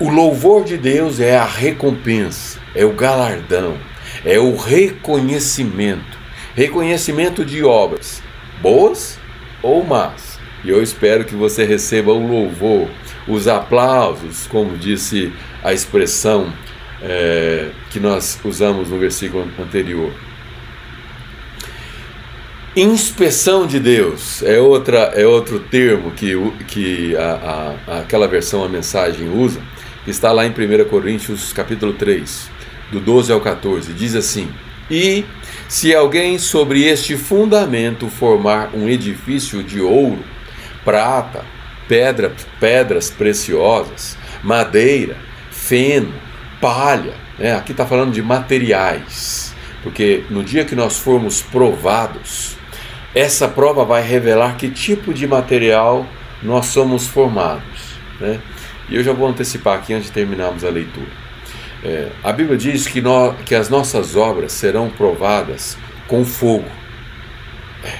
O 0.00 0.08
louvor 0.08 0.64
de 0.64 0.76
Deus 0.76 1.20
é 1.20 1.36
a 1.36 1.44
recompensa, 1.44 2.58
é 2.74 2.84
o 2.84 2.92
galardão, 2.92 3.76
é 4.24 4.38
o 4.38 4.56
reconhecimento. 4.56 6.21
Reconhecimento 6.54 7.44
de 7.44 7.64
obras, 7.64 8.22
boas 8.60 9.18
ou 9.62 9.82
más. 9.84 10.38
E 10.62 10.68
eu 10.68 10.82
espero 10.82 11.24
que 11.24 11.34
você 11.34 11.64
receba 11.64 12.12
o 12.12 12.26
louvor, 12.26 12.88
os 13.26 13.48
aplausos, 13.48 14.46
como 14.46 14.76
disse 14.76 15.32
a 15.64 15.72
expressão 15.72 16.52
é, 17.00 17.70
que 17.90 17.98
nós 17.98 18.38
usamos 18.44 18.90
no 18.90 18.98
versículo 18.98 19.48
anterior. 19.58 20.12
Inspeção 22.76 23.66
de 23.66 23.78
Deus 23.78 24.42
é, 24.42 24.58
outra, 24.58 25.12
é 25.14 25.26
outro 25.26 25.58
termo 25.60 26.10
que, 26.12 26.32
que 26.68 27.16
a, 27.16 27.76
a, 27.86 27.98
aquela 28.00 28.26
versão, 28.28 28.64
a 28.64 28.68
mensagem 28.68 29.28
usa 29.28 29.60
está 30.06 30.32
lá 30.32 30.46
em 30.46 30.50
1 30.50 30.88
Coríntios 30.88 31.52
capítulo 31.52 31.92
3, 31.92 32.50
do 32.90 32.98
12 33.00 33.32
ao 33.32 33.40
14, 33.40 33.92
diz 33.92 34.14
assim: 34.14 34.48
E 34.90 35.24
se 35.72 35.94
alguém 35.94 36.38
sobre 36.38 36.84
este 36.84 37.16
fundamento 37.16 38.06
formar 38.10 38.74
um 38.74 38.90
edifício 38.90 39.62
de 39.62 39.80
ouro, 39.80 40.22
prata, 40.84 41.46
pedra, 41.88 42.30
pedras 42.60 43.08
preciosas, 43.08 44.18
madeira, 44.42 45.16
feno, 45.50 46.12
palha, 46.60 47.14
né? 47.38 47.54
aqui 47.54 47.72
está 47.72 47.86
falando 47.86 48.12
de 48.12 48.20
materiais, 48.20 49.54
porque 49.82 50.24
no 50.28 50.44
dia 50.44 50.62
que 50.62 50.76
nós 50.76 50.98
formos 50.98 51.40
provados, 51.40 52.54
essa 53.14 53.48
prova 53.48 53.82
vai 53.82 54.02
revelar 54.02 54.58
que 54.58 54.68
tipo 54.68 55.14
de 55.14 55.26
material 55.26 56.06
nós 56.42 56.66
somos 56.66 57.06
formados. 57.06 57.94
Né? 58.20 58.42
E 58.90 58.96
eu 58.96 59.02
já 59.02 59.14
vou 59.14 59.26
antecipar 59.26 59.78
aqui 59.78 59.94
antes 59.94 60.08
de 60.08 60.12
terminarmos 60.12 60.66
a 60.66 60.68
leitura. 60.68 61.21
É, 61.84 62.10
a 62.22 62.32
Bíblia 62.32 62.56
diz 62.56 62.86
que, 62.86 63.00
nós, 63.00 63.34
que 63.44 63.54
as 63.54 63.68
nossas 63.68 64.14
obras 64.14 64.52
serão 64.52 64.88
provadas 64.88 65.76
com 66.06 66.24
fogo. 66.24 66.68
É, 67.84 67.98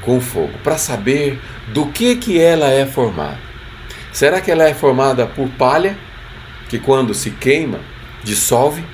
com 0.00 0.20
fogo, 0.20 0.52
para 0.64 0.78
saber 0.78 1.38
do 1.68 1.86
que, 1.86 2.16
que 2.16 2.40
ela 2.40 2.70
é 2.70 2.86
formada. 2.86 3.38
Será 4.12 4.40
que 4.40 4.50
ela 4.50 4.64
é 4.64 4.74
formada 4.74 5.26
por 5.26 5.48
palha, 5.50 5.96
que 6.68 6.78
quando 6.78 7.14
se 7.14 7.30
queima, 7.30 7.80
dissolve? 8.24 8.84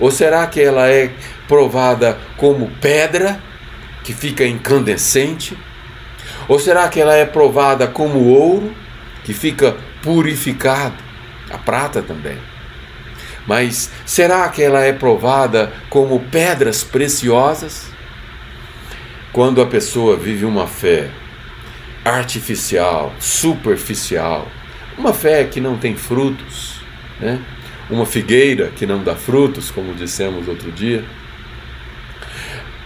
Ou 0.00 0.10
será 0.10 0.46
que 0.46 0.60
ela 0.60 0.88
é 0.88 1.10
provada 1.46 2.18
como 2.36 2.70
pedra, 2.80 3.40
que 4.02 4.12
fica 4.12 4.44
incandescente? 4.44 5.56
Ou 6.48 6.58
será 6.58 6.88
que 6.88 7.00
ela 7.00 7.14
é 7.14 7.24
provada 7.24 7.86
como 7.86 8.28
ouro, 8.28 8.74
que 9.24 9.32
fica 9.32 9.76
purificado, 10.02 10.96
a 11.50 11.58
prata 11.58 12.02
também. 12.02 12.38
Mas 13.48 13.90
será 14.04 14.46
que 14.50 14.62
ela 14.62 14.84
é 14.84 14.92
provada 14.92 15.72
como 15.88 16.20
pedras 16.20 16.84
preciosas? 16.84 17.86
Quando 19.32 19.62
a 19.62 19.66
pessoa 19.66 20.18
vive 20.18 20.44
uma 20.44 20.66
fé 20.66 21.10
artificial, 22.04 23.14
superficial, 23.18 24.46
uma 24.98 25.14
fé 25.14 25.44
que 25.44 25.62
não 25.62 25.78
tem 25.78 25.96
frutos, 25.96 26.82
né? 27.18 27.40
uma 27.88 28.04
figueira 28.04 28.70
que 28.76 28.84
não 28.84 29.02
dá 29.02 29.16
frutos, 29.16 29.70
como 29.70 29.94
dissemos 29.94 30.46
outro 30.46 30.70
dia, 30.70 31.02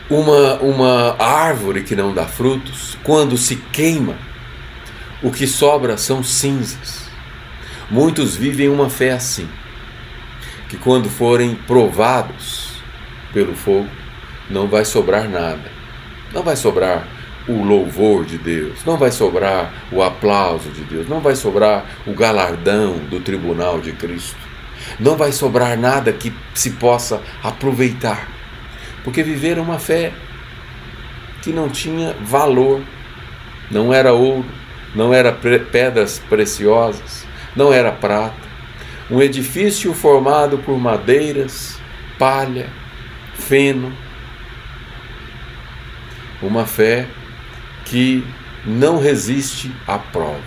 uma, 0.08 0.60
uma 0.60 1.16
árvore 1.20 1.82
que 1.82 1.96
não 1.96 2.14
dá 2.14 2.24
frutos, 2.24 2.96
quando 3.02 3.36
se 3.36 3.56
queima, 3.72 4.14
o 5.20 5.32
que 5.32 5.48
sobra 5.48 5.96
são 5.96 6.22
cinzas. 6.22 7.02
Muitos 7.90 8.36
vivem 8.36 8.68
uma 8.68 8.88
fé 8.88 9.10
assim, 9.10 9.48
que 10.72 10.78
quando 10.78 11.10
forem 11.10 11.54
provados 11.54 12.76
pelo 13.30 13.54
fogo, 13.54 13.90
não 14.48 14.66
vai 14.66 14.86
sobrar 14.86 15.28
nada. 15.28 15.70
Não 16.32 16.42
vai 16.42 16.56
sobrar 16.56 17.06
o 17.46 17.62
louvor 17.62 18.24
de 18.24 18.38
Deus, 18.38 18.82
não 18.86 18.96
vai 18.96 19.10
sobrar 19.10 19.70
o 19.92 20.02
aplauso 20.02 20.70
de 20.70 20.80
Deus, 20.84 21.06
não 21.06 21.20
vai 21.20 21.36
sobrar 21.36 21.84
o 22.06 22.14
galardão 22.14 22.96
do 23.10 23.20
tribunal 23.20 23.82
de 23.82 23.92
Cristo, 23.92 24.38
não 24.98 25.14
vai 25.14 25.30
sobrar 25.30 25.76
nada 25.76 26.10
que 26.10 26.32
se 26.54 26.70
possa 26.70 27.20
aproveitar, 27.42 28.26
porque 29.04 29.22
viveram 29.22 29.64
uma 29.64 29.78
fé 29.78 30.10
que 31.42 31.52
não 31.52 31.68
tinha 31.68 32.16
valor, 32.22 32.80
não 33.70 33.92
era 33.92 34.14
ouro, 34.14 34.46
não 34.94 35.12
era 35.12 35.32
pedras 35.32 36.18
preciosas, 36.30 37.26
não 37.54 37.70
era 37.70 37.92
prata, 37.92 38.51
um 39.12 39.20
edifício 39.20 39.92
formado 39.92 40.56
por 40.56 40.78
madeiras, 40.78 41.78
palha, 42.18 42.70
feno, 43.34 43.92
uma 46.40 46.64
fé 46.64 47.06
que 47.84 48.24
não 48.64 48.98
resiste 48.98 49.70
à 49.86 49.98
prova. 49.98 50.40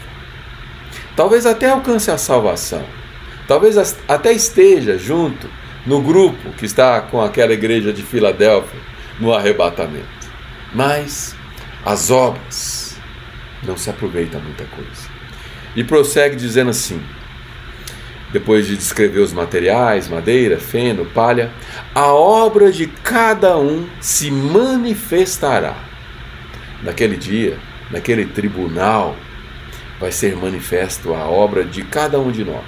Talvez 1.15 1.45
até 1.45 1.69
alcance 1.69 2.09
a 2.09 2.17
salvação. 2.17 2.83
Talvez 3.47 3.77
até 4.07 4.33
esteja 4.33 4.97
junto 4.97 5.47
no 5.85 6.01
grupo 6.01 6.49
que 6.53 6.65
está 6.65 6.99
com 7.01 7.21
aquela 7.21 7.53
igreja 7.53 7.93
de 7.93 8.01
Filadélfia 8.01 8.79
no 9.19 9.31
arrebatamento. 9.31 10.07
Mas 10.73 11.35
as 11.85 12.09
obras 12.09 12.97
não 13.61 13.77
se 13.77 13.91
aproveita 13.91 14.39
muita 14.39 14.63
coisa. 14.65 15.07
E 15.75 15.83
prossegue 15.83 16.35
dizendo 16.35 16.71
assim: 16.71 16.99
depois 18.35 18.67
de 18.67 18.75
descrever 18.75 19.21
os 19.21 19.31
materiais, 19.31 20.09
madeira, 20.09 20.59
feno, 20.59 21.05
palha, 21.05 21.53
a 21.95 22.13
obra 22.13 22.69
de 22.69 22.85
cada 22.85 23.57
um 23.57 23.87
se 24.01 24.29
manifestará 24.29 25.73
naquele 26.83 27.15
dia, 27.15 27.57
naquele 27.89 28.25
tribunal, 28.25 29.15
vai 30.01 30.11
ser 30.11 30.35
manifesto 30.35 31.13
a 31.13 31.19
obra 31.19 31.63
de 31.63 31.81
cada 31.83 32.19
um 32.19 32.29
de 32.29 32.43
nós. 32.43 32.65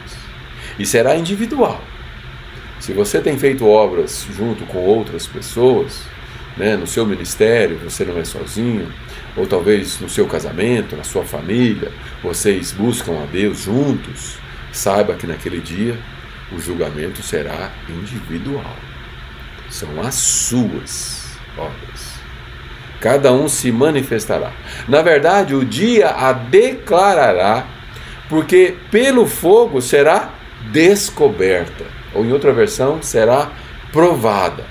E 0.79 0.85
será 0.85 1.17
individual. 1.17 1.83
Se 2.79 2.93
você 2.93 3.19
tem 3.19 3.37
feito 3.37 3.67
obras 3.67 4.25
junto 4.37 4.63
com 4.67 4.77
outras 4.77 5.27
pessoas, 5.27 5.99
né, 6.55 6.77
no 6.77 6.87
seu 6.87 7.05
ministério, 7.05 7.77
você 7.83 8.05
não 8.05 8.17
é 8.17 8.23
sozinho, 8.23 8.87
ou 9.35 9.45
talvez 9.45 9.99
no 9.99 10.07
seu 10.07 10.27
casamento, 10.27 10.95
na 10.95 11.03
sua 11.03 11.25
família, 11.25 11.91
vocês 12.23 12.71
buscam 12.71 13.21
a 13.21 13.25
Deus 13.25 13.63
juntos, 13.63 14.46
saiba 14.77 15.15
que 15.15 15.27
naquele 15.27 15.59
dia 15.59 15.97
o 16.51 16.59
julgamento 16.59 17.21
será 17.21 17.71
individual. 17.89 18.75
São 19.69 20.01
as 20.01 20.15
suas 20.15 21.37
obras 21.57 22.17
cada 22.99 23.31
um 23.31 23.47
se 23.47 23.71
manifestará. 23.71 24.51
Na 24.87 25.01
verdade, 25.01 25.55
o 25.55 25.63
dia 25.63 26.09
a 26.09 26.33
declarará, 26.33 27.65
porque 28.29 28.75
pelo 28.91 29.25
fogo 29.25 29.81
será 29.81 30.33
descoberta, 30.71 31.85
ou 32.13 32.25
em 32.25 32.31
outra 32.31 32.51
versão, 32.51 33.01
será 33.01 33.51
provada. 33.91 34.65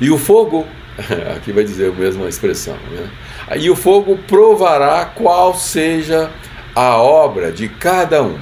E 0.00 0.10
o 0.10 0.18
fogo, 0.18 0.66
aqui 1.36 1.52
vai 1.52 1.64
dizer 1.64 1.90
a 1.90 1.94
mesma 1.94 2.28
expressão, 2.28 2.76
né? 2.90 3.08
E 3.56 3.70
o 3.70 3.76
fogo 3.76 4.18
provará 4.26 5.06
qual 5.06 5.54
seja 5.54 6.30
a 6.30 6.47
obra 6.76 7.50
de 7.52 7.68
cada 7.68 8.22
um. 8.22 8.38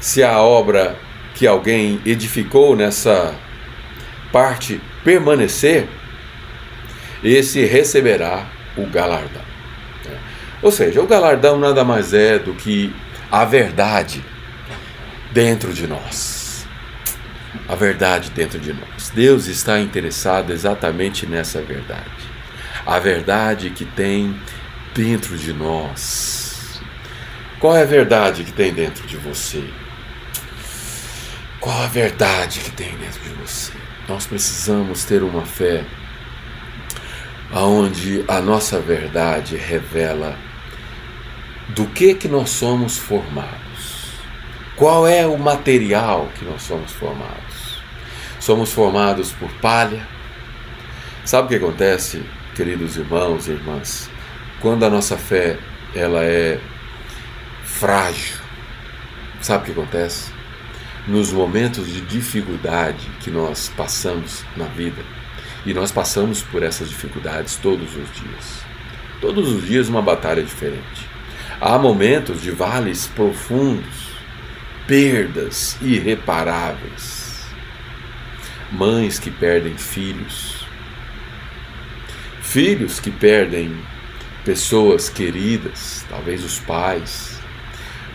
Se 0.00 0.22
a 0.22 0.40
obra 0.40 0.96
que 1.34 1.46
alguém 1.46 2.00
edificou 2.04 2.74
nessa 2.74 3.34
parte 4.32 4.80
permanecer, 5.04 5.88
esse 7.22 7.64
receberá 7.64 8.46
o 8.76 8.86
galardão. 8.86 9.48
Ou 10.62 10.72
seja, 10.72 11.00
o 11.00 11.06
galardão 11.06 11.58
nada 11.58 11.84
mais 11.84 12.12
é 12.12 12.38
do 12.38 12.52
que 12.54 12.92
a 13.30 13.44
verdade 13.44 14.24
dentro 15.32 15.72
de 15.72 15.86
nós. 15.86 16.66
A 17.68 17.74
verdade 17.74 18.30
dentro 18.30 18.58
de 18.58 18.72
nós. 18.72 19.10
Deus 19.14 19.46
está 19.46 19.78
interessado 19.78 20.52
exatamente 20.52 21.26
nessa 21.26 21.60
verdade. 21.60 22.04
A 22.84 22.98
verdade 22.98 23.70
que 23.70 23.84
tem 23.84 24.34
dentro 24.94 25.36
de 25.36 25.52
nós. 25.52 26.37
Qual 27.60 27.76
é 27.76 27.82
a 27.82 27.86
verdade 27.86 28.44
que 28.44 28.52
tem 28.52 28.72
dentro 28.72 29.04
de 29.04 29.16
você? 29.16 29.64
Qual 31.58 31.76
a 31.82 31.88
verdade 31.88 32.60
que 32.60 32.70
tem 32.70 32.96
dentro 32.96 33.20
de 33.20 33.30
você? 33.30 33.72
Nós 34.08 34.26
precisamos 34.26 35.04
ter 35.04 35.24
uma 35.24 35.44
fé 35.44 35.84
aonde 37.52 38.24
a 38.28 38.40
nossa 38.40 38.78
verdade 38.78 39.56
revela 39.56 40.38
do 41.70 41.84
que 41.86 42.14
que 42.14 42.28
nós 42.28 42.50
somos 42.50 42.96
formados. 42.96 44.12
Qual 44.76 45.08
é 45.08 45.26
o 45.26 45.36
material 45.36 46.28
que 46.38 46.44
nós 46.44 46.62
somos 46.62 46.92
formados? 46.92 47.82
Somos 48.38 48.72
formados 48.72 49.32
por 49.32 49.50
palha. 49.54 50.06
Sabe 51.24 51.46
o 51.46 51.48
que 51.48 51.64
acontece, 51.64 52.22
queridos 52.54 52.96
irmãos 52.96 53.48
e 53.48 53.50
irmãs? 53.50 54.08
Quando 54.60 54.84
a 54.84 54.90
nossa 54.90 55.16
fé 55.18 55.58
ela 55.92 56.22
é 56.22 56.60
frágil, 57.78 58.36
sabe 59.40 59.62
o 59.62 59.66
que 59.66 59.80
acontece? 59.80 60.32
Nos 61.06 61.30
momentos 61.30 61.86
de 61.86 62.00
dificuldade 62.00 63.08
que 63.20 63.30
nós 63.30 63.72
passamos 63.76 64.44
na 64.56 64.64
vida, 64.64 65.00
e 65.64 65.72
nós 65.72 65.92
passamos 65.92 66.42
por 66.42 66.64
essas 66.64 66.88
dificuldades 66.88 67.54
todos 67.54 67.94
os 67.94 68.12
dias. 68.14 68.62
Todos 69.20 69.48
os 69.52 69.64
dias 69.64 69.88
uma 69.88 70.02
batalha 70.02 70.42
diferente. 70.42 71.08
Há 71.60 71.78
momentos 71.78 72.42
de 72.42 72.50
vales 72.50 73.06
profundos, 73.06 74.08
perdas 74.86 75.76
irreparáveis. 75.80 77.46
Mães 78.72 79.20
que 79.20 79.30
perdem 79.30 79.78
filhos, 79.78 80.66
filhos 82.42 82.98
que 82.98 83.10
perdem 83.10 83.72
pessoas 84.44 85.08
queridas, 85.08 86.04
talvez 86.08 86.44
os 86.44 86.58
pais. 86.58 87.37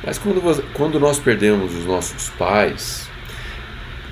Mas 0.05 0.17
quando, 0.17 0.63
quando 0.73 0.99
nós 0.99 1.19
perdemos 1.19 1.73
os 1.73 1.85
nossos 1.85 2.29
pais, 2.29 3.09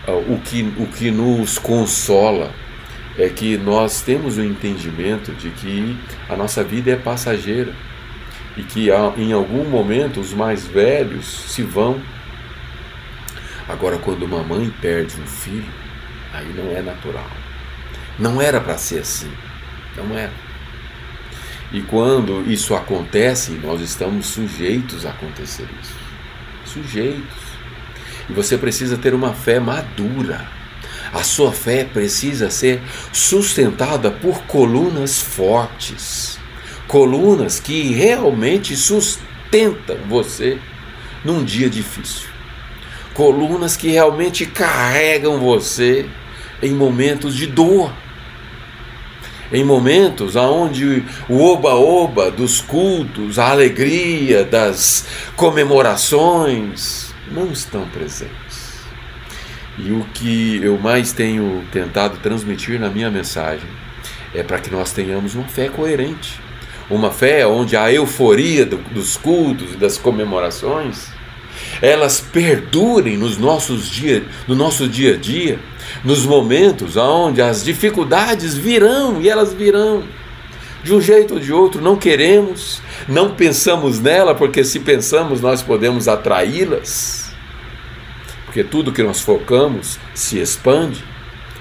o 0.08 0.40
que, 0.40 0.64
o 0.78 0.88
que 0.88 1.12
nos 1.12 1.58
consola 1.58 2.52
é 3.18 3.28
que 3.28 3.58
nós 3.58 4.02
temos 4.02 4.38
o 4.38 4.44
entendimento 4.44 5.34
de 5.34 5.50
que 5.50 5.98
a 6.30 6.36
nossa 6.36 6.64
vida 6.64 6.92
é 6.92 6.96
passageira 6.96 7.74
e 8.56 8.64
que 8.64 8.90
em 9.18 9.34
algum 9.34 9.66
momento 9.66 10.20
os 10.20 10.34
mais 10.34 10.66
velhos 10.66 11.26
se 11.52 11.62
vão. 11.62 12.02
Agora, 13.68 13.98
quando 13.98 14.24
uma 14.24 14.44
mãe 14.44 14.74
perde 14.82 15.20
um 15.20 15.26
filho, 15.26 15.72
aí 16.34 16.48
não 16.56 16.76
é 16.76 16.82
natural. 16.82 17.30
Não 18.18 18.42
era 18.42 18.60
para 18.60 18.78
ser 18.78 19.00
assim. 19.00 19.32
Não 19.96 20.18
era. 20.18 20.32
E 21.72 21.82
quando 21.82 22.50
isso 22.52 22.76
acontece, 22.76 23.52
nós 23.64 23.82
estamos 23.82 24.28
sujeitos 24.28 25.06
a 25.06 25.10
acontecer 25.10 25.68
isso. 25.82 25.96
Sujeitos. 26.66 27.42
E 28.30 28.34
você 28.34 28.58
precisa 28.58 28.98
ter 28.98 29.14
uma 29.14 29.34
fé 29.34 29.60
madura 29.60 30.48
a 31.14 31.24
sua 31.24 31.52
fé 31.52 31.84
precisa 31.84 32.50
ser 32.50 32.82
sustentada 33.12 34.10
por 34.10 34.44
colunas 34.44 35.22
fortes, 35.22 36.40
colunas 36.88 37.60
que 37.60 37.92
realmente 37.92 38.76
sustentam 38.78 39.98
você 40.08 40.58
num 41.24 41.44
dia 41.44 41.70
difícil, 41.70 42.30
colunas 43.14 43.76
que 43.76 43.90
realmente 43.90 44.46
carregam 44.46 45.38
você 45.38 46.06
em 46.64 46.74
momentos 46.74 47.36
de 47.36 47.46
dor, 47.46 47.92
em 49.52 49.64
momentos 49.64 50.36
onde 50.36 51.04
o 51.28 51.44
oba-oba 51.44 52.32
dos 52.32 52.62
cultos, 52.62 53.38
a 53.38 53.50
alegria 53.50 54.44
das 54.44 55.06
comemorações 55.36 57.14
não 57.32 57.52
estão 57.52 57.88
presentes. 57.90 58.82
E 59.78 59.92
o 59.92 60.06
que 60.14 60.60
eu 60.64 60.78
mais 60.78 61.12
tenho 61.12 61.64
tentado 61.72 62.18
transmitir 62.18 62.80
na 62.80 62.90
minha 62.90 63.10
mensagem 63.10 63.70
é 64.34 64.44
para 64.44 64.60
que 64.60 64.70
nós 64.70 64.92
tenhamos 64.92 65.36
uma 65.36 65.48
fé 65.48 65.70
coerente. 65.70 66.40
Uma 66.90 67.10
fé 67.10 67.48
onde 67.48 67.76
a 67.78 67.92
euforia 67.92 68.66
do, 68.66 68.78
dos 68.78 69.16
cultos 69.16 69.74
e 69.74 69.78
das 69.78 69.98
comemorações 69.98 71.10
elas 71.82 72.20
perdurem 72.20 73.18
nos 73.18 73.38
nossos 73.38 73.90
dia, 73.90 74.24
no 74.48 74.56
nosso 74.56 74.88
dia 74.88 75.16
a 75.16 75.18
dia, 75.18 75.60
nos 76.04 76.26
momentos 76.26 76.98
onde 76.98 77.42
as 77.42 77.64
dificuldades 77.64 78.58
virão 78.58 79.22
e 79.22 79.30
elas 79.30 79.54
virão. 79.54 80.04
De 80.84 80.94
um 80.94 81.02
jeito 81.02 81.36
ou 81.36 81.40
de 81.40 81.54
outro, 81.54 81.80
não 81.82 81.96
queremos, 81.96 82.82
não 83.08 83.36
pensamos 83.36 84.00
nela, 84.00 84.34
porque 84.34 84.64
se 84.64 84.80
pensamos, 84.80 85.40
nós 85.40 85.62
podemos 85.62 86.08
atraí-las. 86.08 87.32
Porque 88.46 88.64
tudo 88.64 88.92
que 88.92 89.04
nós 89.04 89.22
focamos 89.22 90.00
se 90.16 90.40
expande, 90.40 91.04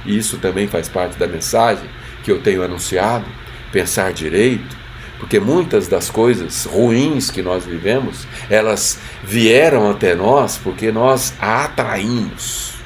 e 0.07 0.17
isso 0.17 0.39
também 0.39 0.67
faz 0.67 0.89
parte 0.89 1.19
da 1.19 1.27
mensagem 1.27 1.85
que 2.25 2.33
eu 2.33 2.41
tenho 2.41 2.63
anunciado. 2.63 3.27
Pensar 3.71 4.13
direito, 4.13 4.77
porque 5.19 5.39
muitas 5.39 5.87
das 5.87 6.11
coisas 6.11 6.65
ruins 6.65 7.31
que 7.31 7.43
nós 7.43 7.65
vivemos, 7.65 8.27
elas 8.49 8.99
vieram 9.23 9.89
até 9.91 10.15
nós 10.15 10.57
porque 10.57 10.91
nós 10.91 11.35
a 11.39 11.67
atraímos. 11.67 12.80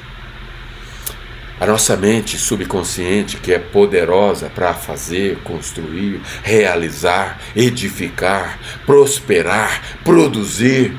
A 1.59 1.65
nossa 1.65 1.95
mente 1.95 2.37
subconsciente, 2.37 3.37
que 3.37 3.53
é 3.53 3.59
poderosa 3.59 4.51
para 4.53 4.73
fazer, 4.73 5.37
construir, 5.43 6.19
realizar, 6.43 7.39
edificar, 7.55 8.59
prosperar, 8.85 9.81
produzir, 10.03 10.93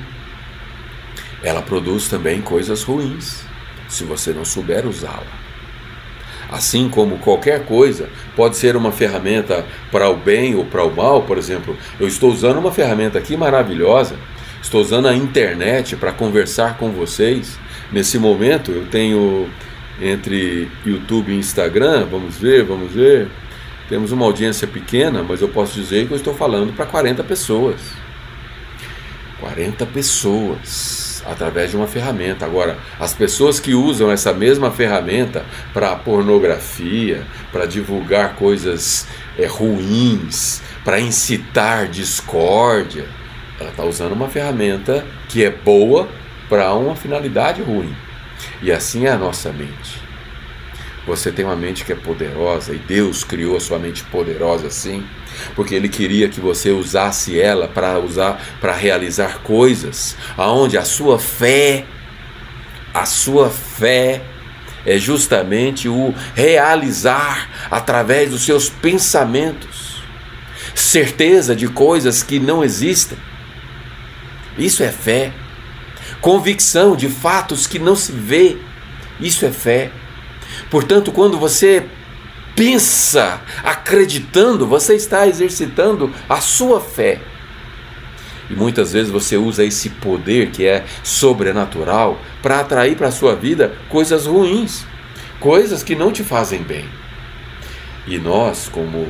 ela 1.42 1.60
produz 1.60 2.08
também 2.08 2.40
coisas 2.40 2.82
ruins, 2.82 3.44
se 3.86 4.02
você 4.02 4.32
não 4.32 4.46
souber 4.46 4.86
usá-la. 4.86 5.46
Assim 6.50 6.88
como 6.88 7.18
qualquer 7.18 7.66
coisa 7.66 8.08
pode 8.34 8.56
ser 8.56 8.76
uma 8.76 8.92
ferramenta 8.92 9.66
para 9.90 10.08
o 10.08 10.16
bem 10.16 10.54
ou 10.54 10.64
para 10.64 10.84
o 10.84 10.94
mal, 10.94 11.22
por 11.22 11.36
exemplo, 11.36 11.76
eu 12.00 12.08
estou 12.08 12.32
usando 12.32 12.58
uma 12.58 12.72
ferramenta 12.72 13.18
aqui 13.18 13.36
maravilhosa, 13.36 14.16
estou 14.62 14.80
usando 14.80 15.06
a 15.06 15.14
internet 15.14 15.96
para 15.96 16.12
conversar 16.12 16.78
com 16.78 16.90
vocês. 16.90 17.58
Nesse 17.92 18.18
momento 18.18 18.70
eu 18.70 18.86
tenho 18.86 19.50
entre 20.00 20.70
YouTube 20.84 21.32
e 21.32 21.36
Instagram, 21.36 22.06
vamos 22.10 22.36
ver, 22.36 22.64
vamos 22.64 22.92
ver. 22.92 23.28
Temos 23.88 24.12
uma 24.12 24.24
audiência 24.24 24.66
pequena, 24.66 25.22
mas 25.22 25.40
eu 25.40 25.48
posso 25.48 25.74
dizer 25.80 26.06
que 26.06 26.12
eu 26.12 26.16
estou 26.16 26.34
falando 26.34 26.74
para 26.74 26.86
40 26.86 27.22
pessoas. 27.24 27.80
40 29.40 29.86
pessoas 29.86 31.22
através 31.26 31.70
de 31.70 31.76
uma 31.76 31.86
ferramenta. 31.86 32.44
Agora, 32.44 32.78
as 32.98 33.12
pessoas 33.12 33.60
que 33.60 33.74
usam 33.74 34.10
essa 34.10 34.32
mesma 34.32 34.70
ferramenta 34.70 35.44
para 35.72 35.94
pornografia, 35.96 37.24
para 37.52 37.66
divulgar 37.66 38.36
coisas 38.36 39.06
é, 39.38 39.46
ruins, 39.46 40.62
para 40.84 41.00
incitar 41.00 41.88
discórdia, 41.88 43.06
ela 43.60 43.70
está 43.70 43.84
usando 43.84 44.12
uma 44.12 44.28
ferramenta 44.28 45.04
que 45.28 45.44
é 45.44 45.50
boa 45.50 46.08
para 46.48 46.72
uma 46.74 46.94
finalidade 46.94 47.62
ruim. 47.62 47.94
E 48.62 48.72
assim 48.72 49.06
é 49.06 49.10
a 49.10 49.18
nossa 49.18 49.52
mente. 49.52 50.00
Você 51.06 51.30
tem 51.30 51.44
uma 51.44 51.54
mente 51.54 51.84
que 51.84 51.92
é 51.92 51.96
poderosa 51.96 52.74
e 52.74 52.78
Deus 52.78 53.22
criou 53.22 53.56
a 53.56 53.60
sua 53.60 53.78
mente 53.78 54.02
poderosa 54.04 54.66
assim, 54.66 55.04
porque 55.54 55.74
ele 55.74 55.88
queria 55.88 56.28
que 56.28 56.40
você 56.40 56.70
usasse 56.70 57.38
ela 57.38 57.68
para 57.68 57.98
usar 57.98 58.42
para 58.60 58.72
realizar 58.72 59.38
coisas 59.38 60.16
aonde 60.36 60.76
a 60.76 60.84
sua 60.84 61.18
fé 61.18 61.84
a 62.92 63.06
sua 63.06 63.50
fé 63.50 64.22
é 64.84 64.98
justamente 64.98 65.88
o 65.88 66.12
realizar 66.34 67.68
através 67.70 68.30
dos 68.30 68.44
seus 68.44 68.68
pensamentos 68.68 69.86
certeza 70.76 71.56
de 71.56 71.68
coisas 71.68 72.22
que 72.22 72.38
não 72.38 72.62
existem. 72.62 73.18
Isso 74.58 74.82
é 74.82 74.90
fé. 74.90 75.32
Convicção 76.20 76.96
de 76.96 77.08
fatos 77.08 77.66
que 77.66 77.78
não 77.78 77.96
se 77.96 78.12
vê. 78.12 78.56
Isso 79.20 79.44
é 79.44 79.50
fé. 79.50 79.90
Portanto, 80.70 81.12
quando 81.12 81.38
você 81.38 81.84
pensa 82.54 83.40
acreditando, 83.62 84.66
você 84.66 84.94
está 84.94 85.26
exercitando 85.28 86.12
a 86.28 86.40
sua 86.40 86.80
fé. 86.80 87.20
E 88.48 88.54
muitas 88.54 88.92
vezes 88.92 89.10
você 89.10 89.36
usa 89.36 89.64
esse 89.64 89.90
poder 89.90 90.50
que 90.50 90.66
é 90.66 90.84
sobrenatural 91.02 92.20
para 92.42 92.60
atrair 92.60 92.96
para 92.96 93.08
a 93.08 93.12
sua 93.12 93.34
vida 93.34 93.74
coisas 93.88 94.26
ruins, 94.26 94.84
coisas 95.40 95.82
que 95.82 95.94
não 95.94 96.12
te 96.12 96.22
fazem 96.22 96.62
bem. 96.62 96.88
E 98.06 98.18
nós, 98.18 98.68
como 98.68 99.08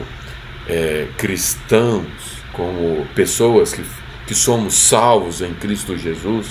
é, 0.67 1.07
cristãos, 1.19 2.07
como 2.53 3.07
pessoas 3.15 3.75
que, 3.75 3.85
que 4.27 4.35
somos 4.35 4.75
salvos 4.75 5.43
em 5.43 5.53
Cristo 5.53 5.97
Jesus, 5.99 6.49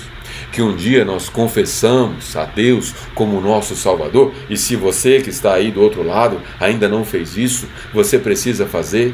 que 0.55 0.61
um 0.61 0.73
dia 0.73 1.03
nós 1.03 1.27
confessamos 1.27 2.33
a 2.33 2.45
Deus 2.45 2.93
como 3.13 3.41
nosso 3.41 3.75
Salvador, 3.75 4.33
e 4.49 4.55
se 4.55 4.77
você 4.77 5.19
que 5.19 5.29
está 5.29 5.53
aí 5.53 5.69
do 5.69 5.81
outro 5.81 6.01
lado 6.01 6.41
ainda 6.57 6.87
não 6.87 7.03
fez 7.03 7.35
isso, 7.35 7.67
você 7.93 8.17
precisa 8.17 8.65
fazer. 8.65 9.13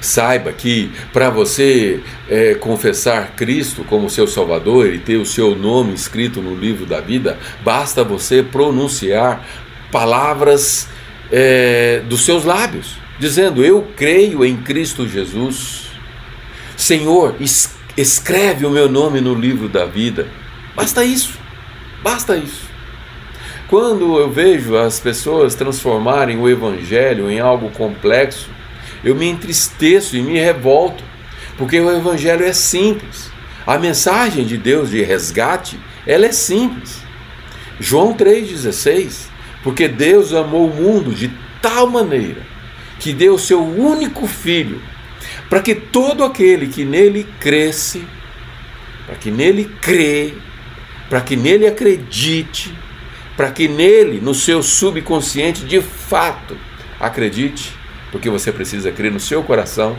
Saiba 0.00 0.52
que 0.52 0.90
para 1.12 1.28
você 1.28 2.00
é, 2.30 2.54
confessar 2.54 3.36
Cristo 3.36 3.84
como 3.84 4.08
seu 4.08 4.26
Salvador 4.26 4.86
e 4.86 4.98
ter 4.98 5.18
o 5.18 5.26
seu 5.26 5.54
nome 5.54 5.92
escrito 5.92 6.40
no 6.40 6.54
livro 6.54 6.86
da 6.86 7.00
vida, 7.00 7.38
basta 7.62 8.02
você 8.02 8.42
pronunciar 8.42 9.46
palavras 9.92 10.88
é, 11.30 12.00
dos 12.08 12.24
seus 12.24 12.42
lábios, 12.42 12.96
dizendo: 13.18 13.62
Eu 13.62 13.86
creio 13.94 14.42
em 14.46 14.56
Cristo 14.56 15.06
Jesus. 15.06 15.90
Senhor, 16.74 17.34
escreve 17.38 17.75
escreve 17.96 18.66
o 18.66 18.70
meu 18.70 18.88
nome 18.88 19.20
no 19.20 19.34
livro 19.34 19.68
da 19.68 19.86
vida. 19.86 20.28
Basta 20.74 21.04
isso, 21.04 21.38
basta 22.02 22.36
isso. 22.36 22.66
Quando 23.68 24.18
eu 24.18 24.30
vejo 24.30 24.76
as 24.76 25.00
pessoas 25.00 25.54
transformarem 25.54 26.38
o 26.38 26.48
Evangelho 26.48 27.30
em 27.30 27.40
algo 27.40 27.70
complexo, 27.70 28.48
eu 29.02 29.14
me 29.14 29.26
entristeço 29.26 30.16
e 30.16 30.22
me 30.22 30.38
revolto, 30.38 31.02
porque 31.56 31.80
o 31.80 31.90
Evangelho 31.90 32.44
é 32.44 32.52
simples. 32.52 33.30
A 33.66 33.78
mensagem 33.78 34.44
de 34.44 34.56
Deus 34.56 34.90
de 34.90 35.02
resgate, 35.02 35.80
ela 36.06 36.26
é 36.26 36.32
simples. 36.32 37.02
João 37.80 38.14
3,16, 38.14 39.26
porque 39.64 39.88
Deus 39.88 40.32
amou 40.32 40.68
o 40.68 40.74
mundo 40.74 41.12
de 41.12 41.30
tal 41.60 41.88
maneira 41.88 42.42
que 42.98 43.12
deu 43.12 43.36
seu 43.36 43.62
único 43.62 44.26
filho 44.26 44.80
para 45.48 45.60
que 45.60 45.74
todo 45.74 46.24
aquele 46.24 46.66
que 46.66 46.84
nele 46.84 47.26
cresce, 47.40 48.04
para 49.06 49.16
que 49.16 49.30
nele 49.30 49.64
crê, 49.80 50.34
para 51.08 51.20
que 51.20 51.36
nele 51.36 51.66
acredite, 51.66 52.74
para 53.36 53.50
que 53.50 53.68
nele, 53.68 54.20
no 54.20 54.34
seu 54.34 54.62
subconsciente, 54.62 55.64
de 55.64 55.80
fato 55.80 56.56
acredite, 56.98 57.72
porque 58.10 58.30
você 58.30 58.50
precisa 58.50 58.90
crer 58.90 59.12
no 59.12 59.20
seu 59.20 59.42
coração, 59.42 59.96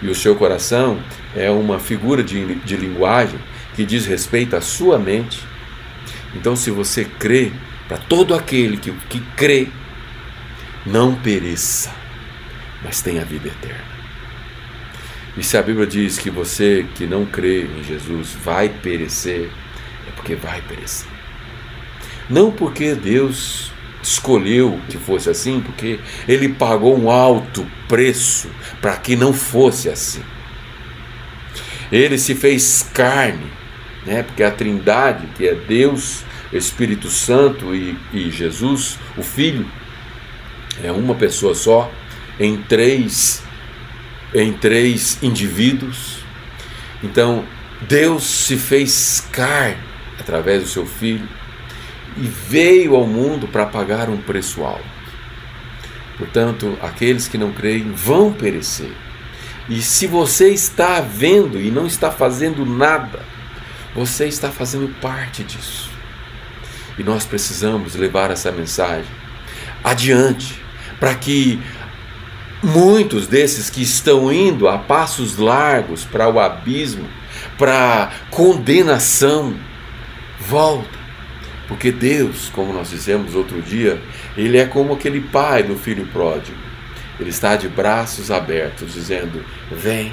e 0.00 0.08
o 0.08 0.14
seu 0.14 0.34
coração 0.36 0.98
é 1.36 1.50
uma 1.50 1.78
figura 1.78 2.22
de, 2.22 2.54
de 2.56 2.76
linguagem 2.76 3.38
que 3.74 3.84
diz 3.84 4.06
respeito 4.06 4.56
à 4.56 4.60
sua 4.60 4.98
mente. 4.98 5.40
Então, 6.34 6.56
se 6.56 6.70
você 6.70 7.04
crê, 7.04 7.52
para 7.88 7.98
todo 7.98 8.34
aquele 8.34 8.76
que, 8.76 8.92
que 9.08 9.20
crê, 9.36 9.68
não 10.86 11.14
pereça, 11.14 11.92
mas 12.82 13.02
tenha 13.02 13.24
vida 13.24 13.48
eterna. 13.48 13.97
E 15.38 15.42
se 15.44 15.56
a 15.56 15.62
Bíblia 15.62 15.86
diz 15.86 16.18
que 16.18 16.30
você 16.30 16.84
que 16.96 17.06
não 17.06 17.24
crê 17.24 17.62
em 17.62 17.84
Jesus 17.84 18.36
vai 18.42 18.68
perecer, 18.68 19.48
é 20.08 20.10
porque 20.16 20.34
vai 20.34 20.60
perecer. 20.62 21.06
Não 22.28 22.50
porque 22.50 22.92
Deus 22.96 23.70
escolheu 24.02 24.80
que 24.88 24.98
fosse 24.98 25.30
assim, 25.30 25.60
porque 25.60 26.00
Ele 26.26 26.48
pagou 26.48 26.98
um 26.98 27.08
alto 27.08 27.64
preço 27.86 28.50
para 28.80 28.96
que 28.96 29.14
não 29.14 29.32
fosse 29.32 29.88
assim. 29.88 30.22
Ele 31.92 32.18
se 32.18 32.34
fez 32.34 32.82
carne, 32.92 33.46
né? 34.04 34.24
porque 34.24 34.42
a 34.42 34.50
Trindade, 34.50 35.28
que 35.36 35.46
é 35.46 35.54
Deus, 35.54 36.24
Espírito 36.52 37.08
Santo 37.08 37.76
e, 37.76 37.96
e 38.12 38.28
Jesus, 38.32 38.98
o 39.16 39.22
Filho, 39.22 39.64
é 40.82 40.90
uma 40.90 41.14
pessoa 41.14 41.54
só, 41.54 41.88
em 42.40 42.56
três 42.56 43.46
em 44.34 44.52
três 44.52 45.18
indivíduos. 45.22 46.18
Então, 47.02 47.44
Deus 47.82 48.24
se 48.24 48.56
fez 48.56 49.26
carne 49.32 49.82
através 50.18 50.62
do 50.62 50.68
seu 50.68 50.86
filho 50.86 51.28
e 52.16 52.22
veio 52.22 52.96
ao 52.96 53.06
mundo 53.06 53.46
para 53.46 53.66
pagar 53.66 54.08
um 54.08 54.16
preço 54.16 54.64
alto. 54.64 54.98
Portanto, 56.16 56.76
aqueles 56.82 57.28
que 57.28 57.38
não 57.38 57.52
creem 57.52 57.92
vão 57.92 58.32
perecer. 58.32 58.92
E 59.68 59.80
se 59.80 60.06
você 60.06 60.48
está 60.48 61.00
vendo 61.00 61.60
e 61.60 61.70
não 61.70 61.86
está 61.86 62.10
fazendo 62.10 62.66
nada, 62.66 63.20
você 63.94 64.26
está 64.26 64.50
fazendo 64.50 64.88
parte 65.00 65.44
disso. 65.44 65.90
E 66.98 67.04
nós 67.04 67.24
precisamos 67.24 67.94
levar 67.94 68.30
essa 68.30 68.50
mensagem 68.50 69.10
adiante 69.84 70.60
para 70.98 71.14
que 71.14 71.60
muitos 72.62 73.26
desses 73.26 73.70
que 73.70 73.82
estão 73.82 74.32
indo 74.32 74.68
a 74.68 74.78
passos 74.78 75.36
largos 75.36 76.04
para 76.04 76.28
o 76.28 76.38
abismo, 76.40 77.06
para 77.56 78.12
condenação, 78.30 79.54
volta. 80.40 80.98
Porque 81.66 81.92
Deus, 81.92 82.48
como 82.48 82.72
nós 82.72 82.90
dizemos 82.90 83.34
outro 83.34 83.60
dia, 83.60 84.00
ele 84.36 84.56
é 84.56 84.64
como 84.64 84.94
aquele 84.94 85.20
pai 85.20 85.62
do 85.62 85.76
filho 85.76 86.06
pródigo. 86.06 86.56
Ele 87.20 87.30
está 87.30 87.56
de 87.56 87.68
braços 87.68 88.30
abertos, 88.30 88.94
dizendo: 88.94 89.44
Vem. 89.70 90.12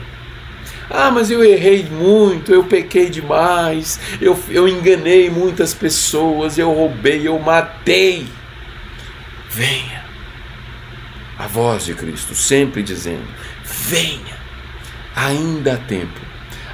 Ah, 0.89 1.09
mas 1.09 1.31
eu 1.31 1.43
errei 1.43 1.83
muito, 1.83 2.51
eu 2.51 2.63
pequei 2.63 3.09
demais, 3.09 3.99
eu, 4.21 4.37
eu 4.49 4.67
enganei 4.67 5.31
muitas 5.31 5.73
pessoas, 5.73 6.59
eu 6.59 6.71
roubei, 6.71 7.27
eu 7.27 7.39
matei. 7.39 8.27
Venha. 9.49 10.04
A 11.37 11.47
voz 11.47 11.85
de 11.85 11.93
Cristo 11.93 12.33
sempre 12.33 12.81
dizendo: 12.81 13.27
Venha, 13.63 14.37
ainda 15.15 15.73
há 15.73 15.77
tempo. 15.77 16.19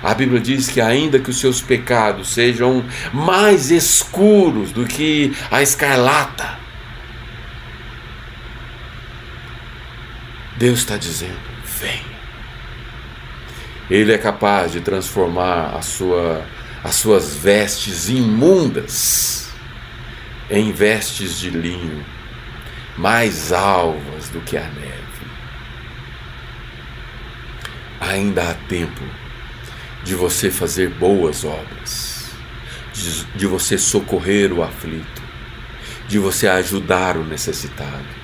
A 0.04 0.16
Bíblia 0.16 0.40
diz 0.40 0.68
que, 0.68 0.82
ainda 0.82 1.20
que 1.20 1.30
os 1.30 1.40
seus 1.40 1.62
pecados 1.62 2.30
sejam 2.30 2.84
mais 3.14 3.70
escuros 3.70 4.72
do 4.72 4.86
que 4.86 5.36
a 5.52 5.62
escarlata, 5.62 6.60
Deus 10.58 10.80
está 10.80 10.98
dizendo: 10.98 11.40
venha. 11.64 12.22
Ele 13.90 14.14
é 14.14 14.18
capaz 14.18 14.72
de 14.72 14.80
transformar 14.80 15.76
a 15.76 15.82
sua, 15.82 16.46
as 16.84 16.96
suas 16.96 17.36
vestes 17.36 18.10
imundas 18.10 19.50
em 20.50 20.72
vestes 20.72 21.40
de 21.40 21.50
linho, 21.50 22.06
mais 22.98 23.52
alvas 23.52 24.30
do 24.30 24.42
que 24.42 24.58
a 24.58 24.64
neve. 24.64 25.02
Ainda 28.00 28.50
há 28.50 28.54
tempo 28.54 29.04
de 30.04 30.16
você 30.16 30.50
fazer 30.50 30.90
boas 30.90 31.44
obras, 31.44 32.32
de, 32.94 33.26
de 33.36 33.48
você 33.48 33.78
socorrer 33.78 34.52
o 34.52 34.64
aflito, 34.64 35.22
de 36.08 36.18
você 36.18 36.48
ajudar 36.48 37.16
o 37.18 37.24
necessitado 37.24 38.22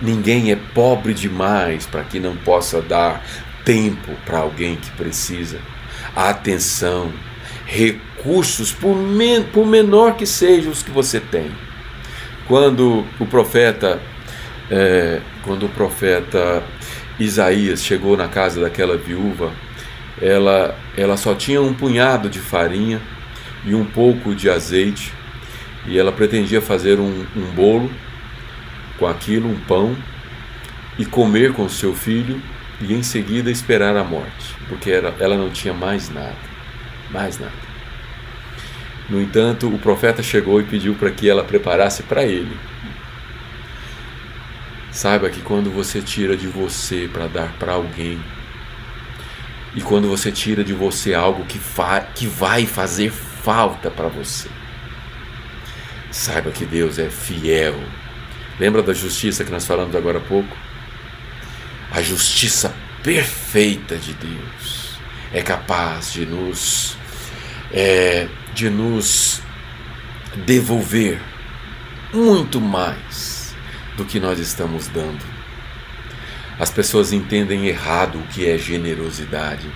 Ninguém 0.00 0.52
é 0.52 0.56
pobre 0.56 1.12
demais 1.12 1.86
para 1.86 2.04
que 2.04 2.20
não 2.20 2.36
possa 2.36 2.80
dar 2.80 3.24
tempo 3.64 4.12
para 4.24 4.38
alguém 4.38 4.76
que 4.76 4.90
precisa, 4.92 5.58
atenção, 6.14 7.12
recursos, 7.66 8.72
por, 8.72 8.96
men 8.96 9.42
por 9.42 9.66
menor 9.66 10.14
que 10.14 10.26
sejam 10.26 10.70
os 10.70 10.82
que 10.82 10.90
você 10.90 11.18
tem. 11.18 11.50
Quando 12.46 13.04
o 13.18 13.26
profeta, 13.26 14.00
é, 14.70 15.20
quando 15.44 15.66
o 15.66 15.68
profeta 15.68 16.62
Isaías 17.18 17.84
chegou 17.84 18.16
na 18.16 18.28
casa 18.28 18.60
daquela 18.60 18.96
viúva, 18.96 19.52
ela, 20.20 20.76
ela 20.96 21.16
só 21.16 21.34
tinha 21.34 21.60
um 21.60 21.72
punhado 21.72 22.28
de 22.28 22.38
farinha 22.38 23.00
e 23.64 23.74
um 23.74 23.84
pouco 23.84 24.34
de 24.34 24.50
azeite, 24.50 25.12
e 25.86 25.98
ela 25.98 26.12
pretendia 26.12 26.60
fazer 26.60 26.98
um, 26.98 27.24
um 27.36 27.50
bolo 27.54 27.90
com 28.98 29.06
aquilo 29.06 29.48
um 29.48 29.58
pão 29.60 29.96
e 30.98 31.04
comer 31.04 31.52
com 31.52 31.68
seu 31.68 31.94
filho 31.94 32.40
e 32.80 32.92
em 32.92 33.02
seguida 33.02 33.50
esperar 33.50 33.96
a 33.96 34.04
morte, 34.04 34.54
porque 34.68 34.90
ela 34.90 35.36
não 35.36 35.50
tinha 35.50 35.72
mais 35.72 36.08
nada, 36.08 36.36
mais 37.10 37.38
nada. 37.38 37.71
No 39.12 39.20
entanto, 39.20 39.68
o 39.68 39.78
profeta 39.78 40.22
chegou 40.22 40.58
e 40.58 40.64
pediu 40.64 40.94
para 40.94 41.10
que 41.10 41.28
ela 41.28 41.44
preparasse 41.44 42.02
para 42.02 42.24
ele. 42.24 42.56
Saiba 44.90 45.28
que 45.28 45.42
quando 45.42 45.70
você 45.70 46.00
tira 46.00 46.34
de 46.34 46.46
você 46.46 47.10
para 47.12 47.26
dar 47.26 47.52
para 47.58 47.74
alguém, 47.74 48.18
e 49.74 49.82
quando 49.82 50.08
você 50.08 50.32
tira 50.32 50.64
de 50.64 50.72
você 50.72 51.12
algo 51.12 51.44
que, 51.44 51.60
que 52.14 52.26
vai 52.26 52.64
fazer 52.64 53.10
falta 53.10 53.90
para 53.90 54.08
você, 54.08 54.48
saiba 56.10 56.50
que 56.50 56.64
Deus 56.64 56.98
é 56.98 57.10
fiel 57.10 57.78
Lembra 58.58 58.82
da 58.82 58.94
justiça 58.94 59.44
que 59.44 59.50
nós 59.50 59.66
falamos 59.66 59.94
agora 59.94 60.16
há 60.16 60.22
pouco? 60.22 60.56
A 61.90 62.00
justiça 62.00 62.74
perfeita 63.02 63.96
de 63.96 64.14
Deus 64.14 64.98
é 65.34 65.42
capaz 65.42 66.14
de 66.14 66.24
nos 66.24 66.96
é, 67.70 68.26
de 68.54 68.68
nos 68.70 69.40
devolver 70.46 71.20
muito 72.12 72.60
mais 72.60 73.54
do 73.96 74.04
que 74.04 74.20
nós 74.20 74.38
estamos 74.38 74.88
dando. 74.88 75.24
As 76.58 76.70
pessoas 76.70 77.12
entendem 77.12 77.66
errado 77.66 78.18
o 78.18 78.26
que 78.28 78.48
é 78.48 78.56
generosidade. 78.58 79.66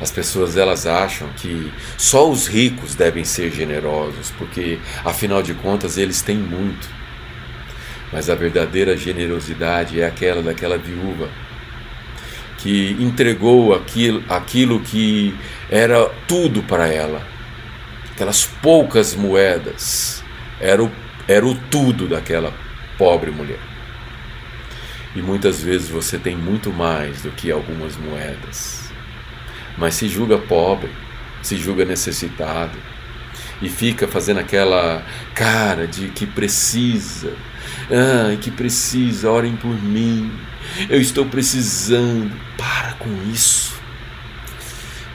As 0.00 0.10
pessoas 0.10 0.56
elas 0.56 0.86
acham 0.86 1.28
que 1.36 1.70
só 1.96 2.28
os 2.28 2.46
ricos 2.46 2.94
devem 2.94 3.24
ser 3.24 3.52
generosos, 3.52 4.32
porque 4.36 4.78
afinal 5.04 5.42
de 5.42 5.54
contas 5.54 5.96
eles 5.96 6.22
têm 6.22 6.36
muito. 6.36 6.88
Mas 8.12 8.28
a 8.28 8.34
verdadeira 8.34 8.96
generosidade 8.96 10.00
é 10.00 10.06
aquela 10.06 10.42
daquela 10.42 10.76
viúva 10.76 11.28
que 12.58 12.96
entregou 13.00 13.74
aquilo, 13.74 14.22
aquilo 14.28 14.80
que 14.80 15.34
era 15.70 16.08
tudo 16.28 16.62
para 16.62 16.86
ela. 16.86 17.31
Aquelas 18.12 18.44
poucas 18.44 19.14
moedas 19.14 20.22
era 20.60 20.82
o, 20.82 20.90
era 21.26 21.44
o 21.44 21.54
tudo 21.54 22.08
daquela 22.08 22.52
pobre 22.96 23.30
mulher. 23.30 23.60
E 25.14 25.20
muitas 25.20 25.62
vezes 25.62 25.88
você 25.88 26.18
tem 26.18 26.36
muito 26.36 26.72
mais 26.72 27.22
do 27.22 27.30
que 27.30 27.50
algumas 27.50 27.96
moedas, 27.96 28.90
mas 29.76 29.94
se 29.94 30.08
julga 30.08 30.38
pobre, 30.38 30.90
se 31.42 31.56
julga 31.56 31.84
necessitado 31.84 32.78
e 33.60 33.68
fica 33.68 34.08
fazendo 34.08 34.40
aquela 34.40 35.04
cara 35.34 35.86
de 35.86 36.08
que 36.08 36.26
precisa 36.26 37.32
Ai, 37.90 38.36
que 38.36 38.50
precisa, 38.50 39.30
orem 39.30 39.56
por 39.56 39.74
mim. 39.82 40.30
Eu 40.88 41.00
estou 41.00 41.26
precisando. 41.26 42.32
Para 42.56 42.92
com 42.94 43.10
isso. 43.32 43.74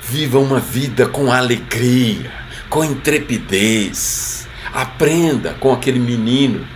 Viva 0.04 0.39
uma 0.39 0.60
vida 0.60 1.06
com 1.08 1.32
alegria, 1.32 2.32
com 2.70 2.84
intrepidez. 2.84 4.47
Aprenda 4.74 5.53
com 5.59 5.74
aquele 5.74 5.99
menino, 5.99 6.68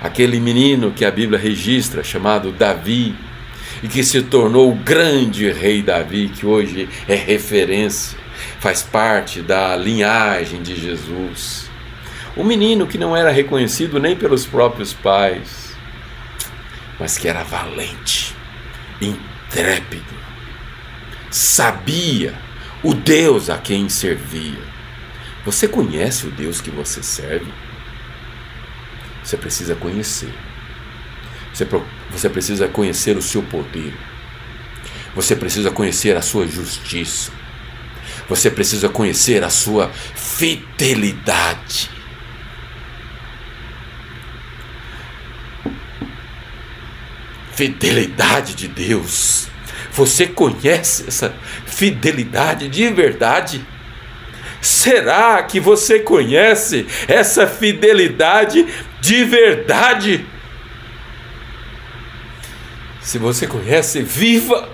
aquele 0.00 0.40
menino 0.40 0.92
que 0.92 1.04
a 1.04 1.10
Bíblia 1.10 1.38
registra, 1.38 2.02
chamado 2.02 2.52
Davi, 2.52 3.14
e 3.82 3.88
que 3.88 4.04
se 4.04 4.22
tornou 4.22 4.70
o 4.70 4.76
grande 4.76 5.50
rei 5.50 5.82
Davi, 5.82 6.28
que 6.28 6.46
hoje 6.46 6.88
é 7.08 7.14
referência, 7.14 8.16
faz 8.60 8.82
parte 8.82 9.42
da 9.42 9.74
linhagem 9.76 10.62
de 10.62 10.80
Jesus. 10.80 11.68
O 12.36 12.44
menino 12.44 12.86
que 12.86 12.96
não 12.96 13.16
era 13.16 13.30
reconhecido 13.30 13.98
nem 13.98 14.16
pelos 14.16 14.46
próprios 14.46 14.92
pais, 14.92 15.76
mas 16.98 17.18
que 17.18 17.28
era 17.28 17.42
valente, 17.42 18.34
intrépido, 19.00 20.14
sabia 21.30 22.34
o 22.82 22.94
Deus 22.94 23.50
a 23.50 23.58
quem 23.58 23.88
servia. 23.88 24.71
Você 25.44 25.66
conhece 25.66 26.26
o 26.26 26.30
Deus 26.30 26.60
que 26.60 26.70
você 26.70 27.02
serve? 27.02 27.52
Você 29.22 29.36
precisa 29.36 29.74
conhecer. 29.74 30.32
Você, 32.10 32.28
precisa 32.28 32.68
conhecer 32.68 33.16
o 33.16 33.22
seu 33.22 33.42
poder. 33.42 33.94
Você 35.14 35.36
precisa 35.36 35.70
conhecer 35.70 36.16
a 36.16 36.22
sua 36.22 36.46
justiça. 36.46 37.30
Você 38.28 38.50
precisa 38.50 38.88
conhecer 38.88 39.44
a 39.44 39.50
sua 39.50 39.90
fidelidade. 40.14 41.90
fidelidade 47.54 48.54
de 48.54 48.66
Deus. 48.66 49.46
Você 49.92 50.26
conhece 50.26 51.04
essa 51.06 51.34
fidelidade 51.66 52.68
de 52.68 52.88
verdade? 52.88 53.64
Será 54.62 55.42
que 55.42 55.58
você 55.58 55.98
conhece 55.98 56.86
essa 57.08 57.48
fidelidade 57.48 58.64
de 59.00 59.24
verdade? 59.24 60.24
Se 63.00 63.18
você 63.18 63.48
conhece, 63.48 64.02
viva! 64.02 64.68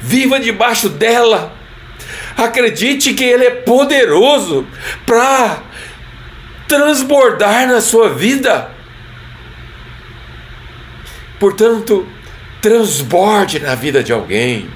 Viva 0.00 0.40
debaixo 0.40 0.88
dela! 0.88 1.54
Acredite 2.38 3.12
que 3.12 3.22
Ele 3.22 3.44
é 3.44 3.50
poderoso 3.50 4.66
para 5.04 5.62
transbordar 6.66 7.68
na 7.68 7.82
sua 7.82 8.08
vida. 8.08 8.70
Portanto, 11.38 12.08
transborde 12.62 13.58
na 13.58 13.74
vida 13.74 14.02
de 14.02 14.10
alguém. 14.10 14.70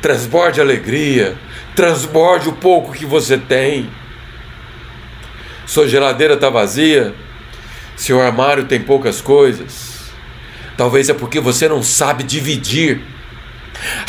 Transborde 0.00 0.60
alegria, 0.60 1.36
transborde 1.78 2.48
o 2.48 2.54
pouco 2.54 2.92
que 2.92 3.06
você 3.06 3.38
tem. 3.38 3.88
Sua 5.64 5.86
geladeira 5.86 6.34
está 6.34 6.50
vazia, 6.50 7.14
seu 7.94 8.20
armário 8.20 8.64
tem 8.64 8.80
poucas 8.80 9.20
coisas. 9.20 10.10
Talvez 10.76 11.08
é 11.08 11.14
porque 11.14 11.38
você 11.38 11.68
não 11.68 11.80
sabe 11.80 12.24
dividir. 12.24 13.00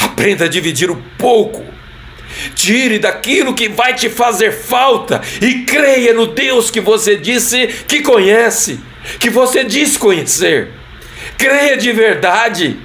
Aprenda 0.01 0.45
a 0.45 0.47
dividir 0.47 0.89
o 0.89 0.95
pouco. 1.15 1.63
Tire 2.55 2.97
daquilo 2.97 3.53
que 3.53 3.70
vai 3.70 3.93
te 3.93 4.09
fazer 4.09 4.51
falta 4.51 5.22
e 5.39 5.63
creia 5.63 6.11
no 6.11 6.26
Deus 6.26 6.72
que 6.72 6.82
você 6.82 7.17
disse 7.17 7.67
que 7.88 8.01
conhece, 8.01 8.80
que 9.20 9.30
você 9.30 9.63
diz 9.63 9.95
conhecer. 9.95 10.70
Creia 11.38 11.78
de 11.78 11.91
verdade. 11.91 12.80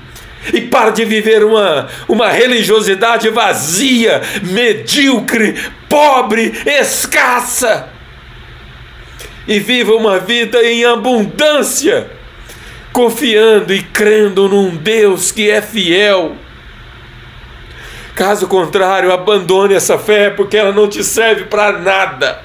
E 0.53 0.61
para 0.63 0.91
de 0.91 1.05
viver 1.05 1.45
uma, 1.45 1.89
uma 2.09 2.31
religiosidade 2.31 3.29
vazia, 3.31 4.21
medíocre, 4.43 5.55
pobre, 5.89 6.53
escassa. 6.67 7.89
E 9.47 9.59
viva 9.59 9.93
uma 9.93 10.19
vida 10.19 10.63
em 10.63 10.85
abundância, 10.85 12.11
confiando 12.93 13.73
e 13.75 13.83
crendo 13.83 14.49
num 14.49 14.77
Deus 14.77 15.31
que 15.31 15.51
é 15.51 15.63
fiel. 15.63 16.37
Caso 18.15 18.47
contrário, 18.47 19.13
abandone 19.13 19.75
essa 19.75 19.99
fé 19.99 20.31
porque 20.31 20.57
ela 20.57 20.73
não 20.73 20.89
te 20.89 21.03
serve 21.03 21.45
para 21.45 21.79
nada. 21.79 22.43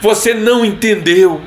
Você 0.00 0.34
não 0.34 0.64
entendeu. 0.64 1.40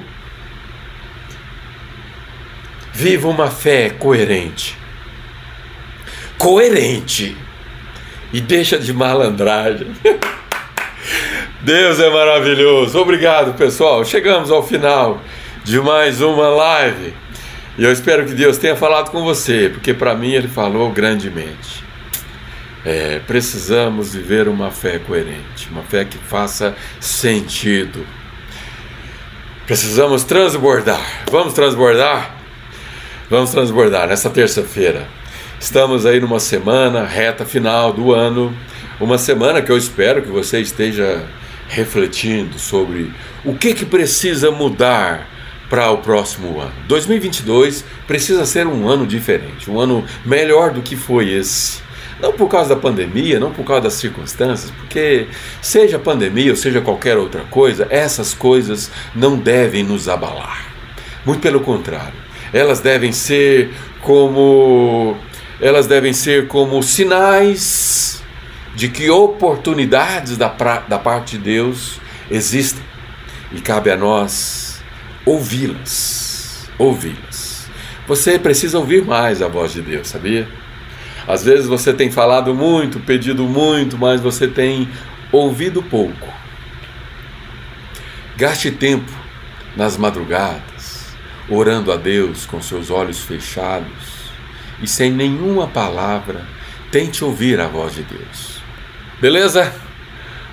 Viva 2.94 3.28
uma 3.28 3.52
fé 3.52 3.90
coerente 3.90 4.85
coerente 6.38 7.36
e 8.32 8.42
deixa 8.42 8.78
de 8.78 8.94
malandragem. 8.94 9.88
Deus 11.62 12.00
é 12.00 12.10
maravilhoso. 12.10 13.00
Obrigado, 13.00 13.58
pessoal. 13.58 14.06
Chegamos 14.06 14.52
ao 14.52 14.62
final 14.66 15.22
de 15.64 15.80
mais 15.80 16.22
uma 16.22 16.50
live. 16.50 17.14
E 17.78 17.84
eu 17.84 17.92
espero 17.92 18.26
que 18.26 18.34
Deus 18.34 18.58
tenha 18.58 18.76
falado 18.76 19.10
com 19.10 19.24
você, 19.24 19.70
porque 19.70 19.94
para 19.94 20.16
mim 20.16 20.32
ele 20.32 20.48
falou 20.48 20.92
grandemente. 20.92 21.84
É, 22.86 23.20
precisamos 23.26 24.14
viver 24.14 24.48
uma 24.48 24.70
fé 24.70 25.00
coerente, 25.00 25.68
uma 25.72 25.82
fé 25.82 26.06
que 26.06 26.18
faça 26.18 26.76
sentido. 27.00 28.06
Precisamos 29.66 30.24
transbordar. 30.24 31.02
Vamos 31.32 31.54
transbordar? 31.54 32.36
Vamos 33.28 33.50
transbordar 33.50 34.08
nessa 34.08 34.30
terça-feira. 34.30 35.08
Estamos 35.66 36.06
aí 36.06 36.20
numa 36.20 36.40
semana 36.40 37.04
reta 37.04 37.44
final 37.44 37.92
do 37.92 38.14
ano, 38.14 38.56
uma 39.00 39.18
semana 39.18 39.64
que 39.64 39.72
eu 39.72 39.78
espero 39.78 40.22
que 40.22 40.30
você 40.30 40.62
esteja 40.62 41.26
refletindo 41.68 42.60
sobre 42.60 43.12
o 43.44 43.56
que 43.56 43.74
que 43.74 43.84
precisa 43.84 44.52
mudar 44.52 45.28
para 45.68 45.90
o 45.90 45.98
próximo 45.98 46.62
ano. 46.62 46.72
2022 46.88 47.84
precisa 48.06 48.46
ser 48.46 48.68
um 48.68 48.88
ano 48.88 49.08
diferente, 49.08 49.68
um 49.68 49.80
ano 49.80 50.06
melhor 50.24 50.70
do 50.70 50.84
que 50.84 50.96
foi 50.96 51.32
esse. 51.32 51.82
Não 52.22 52.32
por 52.32 52.48
causa 52.48 52.76
da 52.76 52.80
pandemia, 52.80 53.40
não 53.40 53.52
por 53.52 53.66
causa 53.66 53.82
das 53.82 53.94
circunstâncias, 53.94 54.70
porque 54.70 55.26
seja 55.64 55.98
pandemia 55.98 56.52
ou 56.52 56.56
seja 56.56 56.80
qualquer 56.80 57.18
outra 57.18 57.42
coisa, 57.42 57.88
essas 57.90 58.36
coisas 58.36 58.92
não 59.16 59.36
devem 59.36 59.84
nos 59.84 60.08
abalar. 60.08 60.64
Muito 61.26 61.42
pelo 61.42 61.62
contrário, 61.62 62.14
elas 62.54 62.82
devem 62.82 63.12
ser 63.12 63.74
como 64.04 65.18
elas 65.60 65.88
devem 65.88 66.14
ser 66.14 66.48
como 66.48 66.82
sinais 66.84 68.22
de 68.76 68.90
que 68.90 69.10
oportunidades 69.10 70.38
da, 70.38 70.50
pra, 70.50 70.80
da 70.80 71.00
parte 71.00 71.38
de 71.38 71.44
Deus 71.44 72.00
existem 72.30 72.84
e 73.52 73.62
cabe 73.62 73.90
a 73.90 73.96
nós 73.96 74.84
ouvi-las. 75.26 76.70
Ouvi-las. 76.78 77.68
Você 78.08 78.38
precisa 78.38 78.78
ouvir 78.78 79.04
mais 79.06 79.42
a 79.42 79.48
voz 79.48 79.74
de 79.74 79.82
Deus, 79.82 80.10
sabia? 80.10 80.48
Às 81.28 81.44
vezes 81.44 81.66
você 81.66 81.94
tem 81.94 82.12
falado 82.12 82.54
muito, 82.54 83.00
pedido 83.00 83.44
muito, 83.46 83.98
mas 83.98 84.22
você 84.22 84.48
tem 84.48 84.90
ouvido 85.32 85.82
pouco. 85.82 86.28
Gaste 88.38 88.70
tempo 88.70 89.12
nas 89.76 89.98
madrugadas, 89.98 91.16
orando 91.50 91.92
a 91.92 91.96
Deus 91.96 92.46
com 92.46 92.62
seus 92.62 92.92
olhos 92.92 93.22
fechados 93.22 94.15
e 94.82 94.88
sem 94.88 95.12
nenhuma 95.12 95.68
palavra, 95.68 96.46
tente 96.92 97.24
ouvir 97.24 97.60
a 97.60 97.68
voz 97.68 97.94
de 97.96 98.04
Deus. 98.04 98.62
Beleza? 99.20 99.74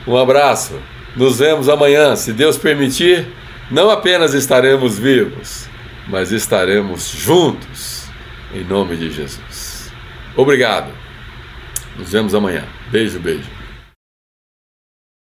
Um 0.07 0.17
abraço. 0.17 0.79
Nos 1.15 1.39
vemos 1.39 1.69
amanhã, 1.69 2.17
se 2.17 2.33
Deus 2.33 2.57
permitir. 2.57 3.27
Não 3.71 3.91
apenas 3.91 4.35
estaremos 4.35 4.99
vivos, 4.99 5.69
mas 6.09 6.33
estaremos 6.33 7.09
juntos, 7.09 8.05
em 8.55 8.65
nome 8.65 8.97
de 8.97 9.11
Jesus. 9.11 9.91
Obrigado. 10.37 10.91
Nos 11.97 12.11
vemos 12.11 12.35
amanhã. 12.35 12.65
Beijo, 12.91 13.19
beijo. 13.19 13.62